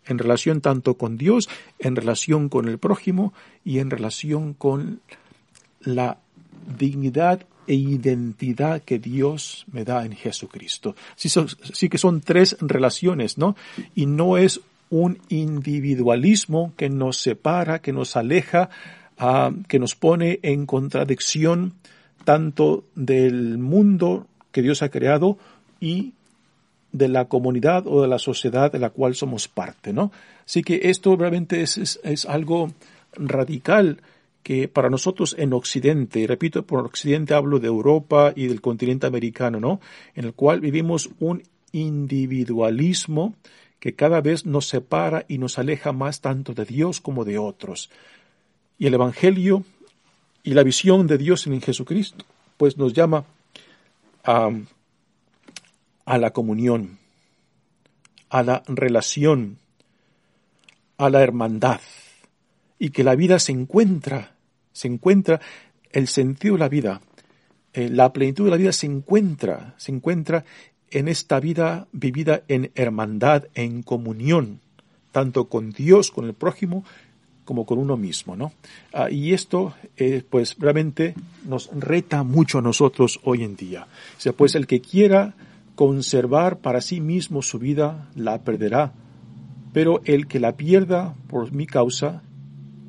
En 0.07 0.19
relación 0.19 0.61
tanto 0.61 0.95
con 0.95 1.17
Dios, 1.19 1.49
en 1.79 1.95
relación 1.95 2.49
con 2.49 2.69
el 2.69 2.79
prójimo 2.79 3.33
y 3.65 3.79
en 3.79 3.91
relación 3.91 4.55
con 4.55 5.01
la 5.81 6.19
dignidad 6.79 7.45
e 7.67 7.75
identidad 7.75 8.83
que 8.83 8.99
Dios 8.99 9.65
me 9.71 9.85
da 9.85 10.05
en 10.05 10.13
Jesucristo. 10.13 10.95
Sí, 11.17 11.29
sí, 11.29 11.89
que 11.89 11.99
son 11.99 12.21
tres 12.21 12.57
relaciones, 12.61 13.39
¿no? 13.39 13.57
Y 13.95 14.07
no 14.07 14.37
es 14.37 14.61
un 14.91 15.19
individualismo 15.29 16.73
que 16.77 16.91
nos 16.91 17.19
separa, 17.19 17.81
que 17.81 17.93
nos 17.93 18.17
aleja, 18.17 18.69
uh, 19.21 19.63
que 19.69 19.79
nos 19.79 19.95
pone 19.95 20.41
en 20.43 20.67
contradicción 20.67 21.75
tanto 22.25 22.85
del 22.95 23.59
mundo 23.59 24.27
que 24.51 24.63
Dios 24.63 24.83
ha 24.83 24.91
creado 24.91 25.39
y 25.81 26.13
de 26.93 27.09
la 27.09 27.25
comunidad 27.25 27.87
o 27.87 28.03
de 28.03 28.09
la 28.09 28.19
sociedad 28.19 28.71
de 28.71 28.79
la 28.79 28.91
cual 28.91 29.15
somos 29.15 29.49
parte, 29.49 29.93
¿no? 29.93 30.13
Así 30.45 30.63
que 30.63 30.81
esto 30.85 31.17
realmente 31.17 31.63
es, 31.63 31.99
es 32.03 32.27
algo 32.27 32.71
radical 33.15 33.99
que 34.43 34.69
para 34.69 34.91
nosotros 34.91 35.37
en 35.39 35.53
Occidente, 35.53 36.21
y 36.21 36.27
repito, 36.27 36.67
por 36.67 36.85
Occidente 36.85 37.35
hablo 37.35 37.61
de 37.61 37.69
Europa 37.69 38.33
y 38.35 38.47
del 38.47 38.61
continente 38.61 39.07
americano, 39.07 39.61
¿no? 39.61 39.81
En 40.15 40.25
el 40.25 40.35
cual 40.35 40.61
vivimos 40.61 41.11
un 41.21 41.43
individualismo 41.73 43.35
que 43.79 43.95
cada 43.95 44.21
vez 44.21 44.47
nos 44.47 44.69
separa 44.69 45.25
y 45.29 45.39
nos 45.39 45.59
aleja 45.59 45.93
más 45.93 46.21
tanto 46.21 46.55
de 46.55 46.65
Dios 46.65 47.01
como 47.01 47.25
de 47.25 47.39
otros. 47.39 47.91
Y 48.79 48.87
el 48.87 48.95
Evangelio 48.95 49.65
y 50.43 50.55
la 50.55 50.63
visión 50.63 51.07
de 51.07 51.19
Dios 51.19 51.47
en 51.47 51.61
Jesucristo, 51.61 52.25
pues 52.57 52.77
nos 52.77 52.93
llama 52.93 53.25
a, 54.25 54.51
a 56.05 56.19
la 56.19 56.33
comunión, 56.33 56.99
a 58.29 58.43
la 58.43 58.63
relación, 58.67 59.59
a 60.99 61.11
la 61.11 61.23
hermandad 61.23 61.81
y 62.79 62.91
que 62.91 63.05
la 63.05 63.15
vida 63.15 63.39
se 63.39 63.53
encuentra, 63.53 64.32
se 64.73 64.89
encuentra 64.89 65.41
el 65.91 66.09
sentido 66.09 66.55
de 66.55 66.61
la 66.61 66.69
vida, 66.69 67.01
eh, 67.75 67.89
la 67.89 68.13
plenitud 68.13 68.45
de 68.45 68.51
la 68.51 68.57
vida 68.57 68.73
se 68.73 68.87
encuentra, 68.87 69.75
se 69.79 69.93
encuentra 69.93 70.45
en 70.91 71.09
esta 71.09 71.41
vida 71.41 71.89
vivida 71.93 72.43
en 72.49 72.71
hermandad, 72.75 73.45
en 73.55 73.83
comunión, 73.83 74.61
tanto 75.11 75.49
con 75.49 75.71
Dios, 75.71 76.11
con 76.11 76.27
el 76.27 76.35
prójimo, 76.35 76.85
como 77.45 77.67
con 77.67 77.79
uno 77.79 77.97
mismo, 77.97 78.37
¿no? 78.37 78.53
Ah, 78.93 79.11
y 79.11 79.33
esto, 79.33 79.75
eh, 79.97 80.23
pues, 80.29 80.57
realmente 80.59 81.15
nos 81.45 81.71
reta 81.73 82.23
mucho 82.23 82.59
a 82.59 82.63
nosotros 82.63 83.21
hoy 83.25 83.43
en 83.43 83.57
día. 83.57 83.87
Sea, 84.19 84.33
pues 84.33 84.55
el 84.55 84.67
que 84.67 84.81
quiera 84.81 85.35
conservar 85.75 86.59
para 86.59 86.81
sí 86.81 87.01
mismo 87.01 87.43
su 87.43 87.59
vida, 87.59 88.11
la 88.15 88.43
perderá, 88.43 88.93
pero 89.73 90.03
el 90.05 90.27
que 90.27 90.41
la 90.41 90.57
pierda 90.57 91.15
por 91.29 91.53
mi 91.53 91.67
causa, 91.67 92.23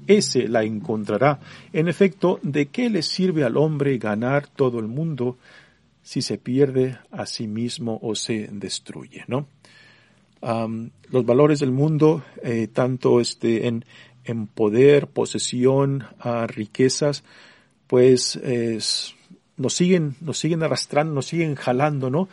ese 0.07 0.47
la 0.47 0.63
encontrará. 0.63 1.39
En 1.71 1.87
efecto, 1.87 2.39
¿de 2.43 2.67
qué 2.67 2.89
le 2.89 3.01
sirve 3.01 3.43
al 3.43 3.57
hombre 3.57 3.97
ganar 3.97 4.47
todo 4.47 4.79
el 4.79 4.87
mundo 4.87 5.37
si 6.01 6.21
se 6.21 6.37
pierde 6.37 6.97
a 7.11 7.25
sí 7.25 7.47
mismo 7.47 7.99
o 8.01 8.15
se 8.15 8.49
destruye, 8.51 9.23
¿no? 9.27 9.47
los 11.09 11.25
valores 11.25 11.61
del 11.61 11.71
mundo, 11.71 12.21
eh, 12.43 12.67
tanto 12.67 13.21
este, 13.21 13.67
en, 13.69 13.85
en 14.25 14.47
poder, 14.47 15.07
posesión, 15.07 16.03
riquezas, 16.47 17.23
pues 17.87 18.37
nos 19.55 19.73
siguen, 19.73 20.15
nos 20.21 20.37
siguen 20.37 20.63
arrastrando, 20.63 21.13
nos 21.13 21.27
siguen 21.27 21.55
jalando, 21.55 22.09
¿no? 22.09 22.27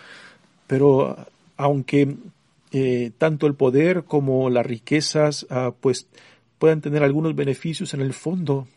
Pero 0.67 1.17
aunque 1.57 2.17
eh, 2.73 3.11
tanto 3.19 3.47
el 3.47 3.55
poder 3.55 4.05
como 4.05 4.49
las 4.49 4.65
riquezas, 4.65 5.47
ah, 5.51 5.73
pues 5.81 6.07
puedan 6.61 6.83
tener 6.83 7.03
algunos 7.03 7.35
beneficios, 7.35 7.95
en 7.95 8.03
el 8.03 8.13
fondo 8.13 8.69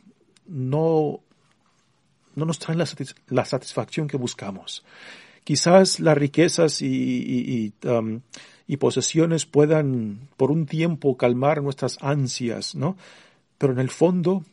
no, 0.48 1.20
no 2.34 2.46
nos 2.46 2.58
traen 2.58 2.80
la, 2.80 3.46
satisfacción 3.46 4.08
que 4.08 4.16
buscamos. 4.16 4.86
Quizás 5.44 6.00
las 6.00 6.18
riquezas 6.18 6.82
y, 6.82 7.74
um, 7.84 8.22
y, 8.68 8.78
posesiones 8.78 9.46
puedan 9.46 10.30
por 10.38 10.50
un 10.50 10.66
tiempo 10.66 11.18
calmar 11.18 11.62
nuestras 11.62 11.98
ansias, 12.00 12.74
¿no? 12.74 12.96
Pero 13.58 13.74
en 13.74 13.80
el 13.80 13.90
fondo, 13.90 14.46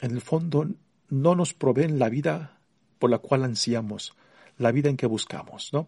en 0.00 0.10
el 0.10 0.20
fondo 0.20 0.66
no 1.10 1.36
nos 1.36 1.54
proveen 1.54 2.00
la 2.00 2.08
vida 2.08 2.58
por 2.98 3.08
la 3.08 3.18
cual 3.18 3.44
ansiamos, 3.44 4.14
la 4.56 4.72
vida 4.72 4.90
en 4.90 4.96
que 4.96 5.06
buscamos, 5.06 5.72
¿no? 5.72 5.86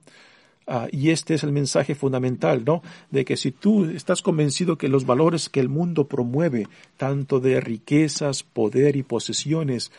Ah, 0.73 0.87
y 0.93 1.11
este 1.11 1.35
es 1.35 1.43
el 1.43 1.51
mensaje 1.51 1.97
fundamental, 1.97 2.65
¿no? 2.65 2.81
De 3.11 3.25
que 3.25 3.37
si 3.37 3.51
tú 3.51 3.87
estás 3.87 4.23
convencido 4.23 4.79
que 4.79 4.87
los 4.87 5.05
valores 5.05 5.49
que 5.49 5.59
el 5.59 5.69
mundo 5.69 6.07
promueve, 6.07 6.69
tanto 6.97 7.41
de 7.41 7.61
riquezas, 7.61 8.45
poder 8.45 8.95
y 8.95 9.03
posesiones, 9.03 9.91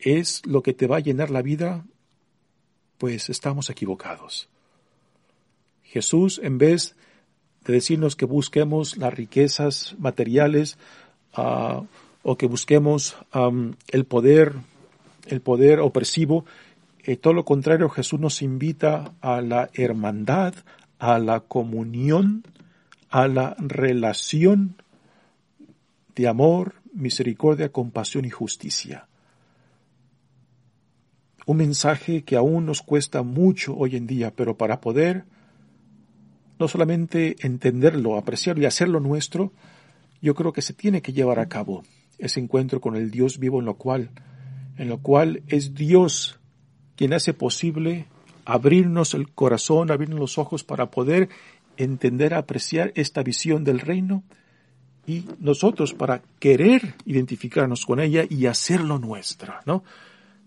es 0.00 0.44
lo 0.44 0.64
que 0.64 0.74
te 0.74 0.88
va 0.88 0.96
a 0.96 1.00
llenar 1.00 1.30
la 1.30 1.42
vida, 1.42 1.84
pues 2.98 3.30
estamos 3.30 3.70
equivocados. 3.70 4.48
Jesús, 5.84 6.40
en 6.42 6.58
vez 6.58 6.96
de 7.64 7.74
decirnos 7.74 8.16
que 8.16 8.24
busquemos 8.24 8.96
las 8.96 9.14
riquezas 9.14 9.94
materiales 10.00 10.76
ah, 11.34 11.84
o 12.24 12.36
que 12.36 12.48
busquemos 12.48 13.16
el 13.92 14.04
poder, 14.06 14.54
el 15.28 15.40
poder 15.40 15.78
opresivo, 15.78 16.44
eh, 17.08 17.16
todo 17.16 17.32
lo 17.32 17.46
contrario, 17.46 17.88
Jesús 17.88 18.20
nos 18.20 18.42
invita 18.42 19.14
a 19.22 19.40
la 19.40 19.70
hermandad, 19.72 20.52
a 20.98 21.18
la 21.18 21.40
comunión, 21.40 22.44
a 23.08 23.26
la 23.28 23.56
relación 23.58 24.76
de 26.14 26.28
amor, 26.28 26.74
misericordia, 26.92 27.72
compasión 27.72 28.26
y 28.26 28.28
justicia. 28.28 29.08
Un 31.46 31.56
mensaje 31.56 32.24
que 32.24 32.36
aún 32.36 32.66
nos 32.66 32.82
cuesta 32.82 33.22
mucho 33.22 33.74
hoy 33.74 33.96
en 33.96 34.06
día, 34.06 34.30
pero 34.36 34.58
para 34.58 34.82
poder 34.82 35.24
no 36.58 36.68
solamente 36.68 37.36
entenderlo, 37.40 38.18
apreciarlo 38.18 38.64
y 38.64 38.66
hacerlo 38.66 39.00
nuestro, 39.00 39.54
yo 40.20 40.34
creo 40.34 40.52
que 40.52 40.60
se 40.60 40.74
tiene 40.74 41.00
que 41.00 41.14
llevar 41.14 41.38
a 41.38 41.48
cabo 41.48 41.84
ese 42.18 42.38
encuentro 42.38 42.82
con 42.82 42.96
el 42.96 43.10
Dios 43.10 43.38
vivo 43.38 43.60
en 43.60 43.64
lo 43.64 43.78
cual, 43.78 44.10
en 44.76 44.90
lo 44.90 44.98
cual 44.98 45.42
es 45.46 45.72
Dios 45.72 46.38
quien 46.98 47.14
hace 47.14 47.32
posible 47.32 48.06
abrirnos 48.44 49.14
el 49.14 49.28
corazón, 49.28 49.92
abrirnos 49.92 50.18
los 50.18 50.36
ojos 50.36 50.64
para 50.64 50.90
poder 50.90 51.28
entender, 51.76 52.34
apreciar 52.34 52.90
esta 52.96 53.22
visión 53.22 53.62
del 53.62 53.78
reino 53.78 54.24
y 55.06 55.24
nosotros 55.38 55.94
para 55.94 56.22
querer 56.40 56.96
identificarnos 57.06 57.86
con 57.86 58.00
ella 58.00 58.24
y 58.28 58.46
hacerlo 58.46 58.98
nuestra, 58.98 59.62
¿no? 59.64 59.84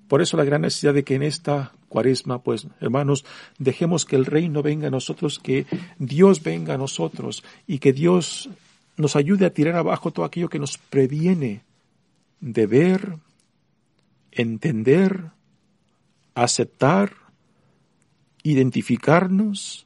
Por 0.09 0.21
eso 0.21 0.35
la 0.35 0.43
gran 0.43 0.63
necesidad 0.63 0.93
de 0.93 1.05
que 1.05 1.15
en 1.15 1.23
esta 1.23 1.71
cuaresma, 1.87 2.41
pues, 2.41 2.67
hermanos, 2.81 3.23
dejemos 3.57 4.03
que 4.03 4.17
el 4.17 4.25
reino 4.25 4.61
venga 4.61 4.89
a 4.89 4.91
nosotros, 4.91 5.39
que 5.39 5.65
Dios 5.99 6.43
venga 6.43 6.73
a 6.73 6.77
nosotros 6.77 7.45
y 7.65 7.79
que 7.79 7.93
Dios 7.93 8.49
nos 8.97 9.15
ayude 9.15 9.45
a 9.45 9.53
tirar 9.53 9.77
abajo 9.77 10.11
todo 10.11 10.25
aquello 10.25 10.49
que 10.49 10.59
nos 10.59 10.77
previene 10.77 11.61
de 12.41 12.67
ver, 12.67 13.15
entender, 14.33 15.31
aceptar, 16.35 17.13
identificarnos 18.43 19.85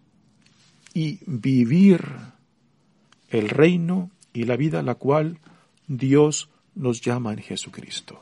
y 0.93 1.19
vivir 1.25 2.05
el 3.29 3.49
reino 3.49 4.11
y 4.33 4.43
la 4.43 4.55
vida 4.55 4.79
a 4.79 4.83
la 4.83 4.95
cual 4.95 5.39
Dios 5.87 6.49
nos 6.75 7.01
llama 7.01 7.33
en 7.33 7.39
Jesucristo. 7.39 8.21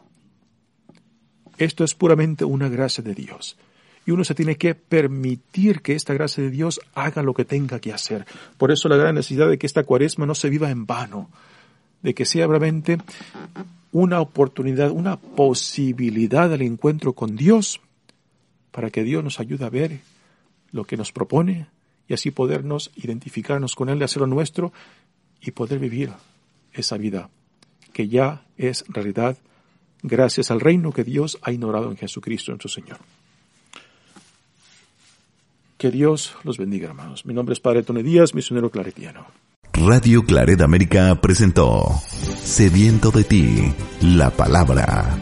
Esto 1.58 1.84
es 1.84 1.94
puramente 1.94 2.46
una 2.46 2.70
gracia 2.70 3.04
de 3.04 3.14
Dios. 3.14 3.58
Y 4.06 4.12
uno 4.12 4.24
se 4.24 4.36
tiene 4.36 4.58
que 4.58 4.76
permitir 4.76 5.82
que 5.82 5.94
esta 5.94 6.14
gracia 6.14 6.44
de 6.44 6.50
Dios 6.50 6.82
haga 6.94 7.24
lo 7.24 7.34
que 7.34 7.46
tenga 7.46 7.80
que 7.80 7.94
hacer. 7.94 8.26
Por 8.58 8.72
eso 8.72 8.90
la 8.90 8.98
gran 8.98 9.16
necesidad 9.16 9.50
de 9.50 9.58
que 9.58 9.68
esta 9.68 9.84
cuaresma 9.84 10.26
no 10.26 10.36
se 10.36 10.50
viva 10.50 10.70
en 10.72 10.86
vano, 10.86 11.30
de 12.02 12.14
que 12.14 12.26
sea 12.26 12.48
realmente 12.48 12.98
una 13.92 14.20
oportunidad, 14.20 14.92
una 14.92 15.18
posibilidad 15.18 16.50
del 16.50 16.64
encuentro 16.64 17.14
con 17.14 17.36
Dios 17.36 17.80
para 18.74 18.90
que 18.90 19.04
Dios 19.04 19.24
nos 19.24 19.40
ayude 19.40 19.64
a 19.64 19.70
ver 19.70 20.00
lo 20.72 20.84
que 20.84 20.98
nos 20.98 21.12
propone 21.12 21.68
y 22.10 22.14
así 22.14 22.32
podernos 22.32 22.92
identificarnos 22.96 23.76
con 23.76 23.88
Él, 23.88 24.02
hacerlo 24.02 24.28
nuestro 24.28 24.74
y 25.40 25.52
poder 25.52 25.80
vivir 25.80 26.12
esa 26.74 26.98
vida 26.98 27.30
que 27.94 28.08
ya 28.08 28.44
es 28.58 28.84
realidad 28.90 29.38
gracias 30.02 30.50
al 30.50 30.60
reino 30.60 30.92
que 30.92 31.04
Dios 31.04 31.38
ha 31.44 31.52
ignorado 31.52 31.92
en 31.92 31.98
Jesucristo 31.98 32.52
nuestro 32.52 32.70
Señor. 32.70 32.98
Que 35.78 35.92
Dios 35.92 36.36
los 36.44 36.58
bendiga, 36.58 36.88
hermanos. 36.88 37.26
Mi 37.26 37.34
nombre 37.34 37.54
es 37.54 37.60
Padre 37.60 37.84
Tony 37.84 38.02
Díaz, 38.02 38.34
misionero 38.34 38.72
claretiano. 38.72 39.28
Radio 39.74 40.24
Claret 40.24 40.62
América 40.62 41.20
presentó 41.22 42.02
Sediento 42.42 43.12
de 43.12 43.24
ti, 43.24 43.74
la 44.02 44.32
palabra 44.32 45.18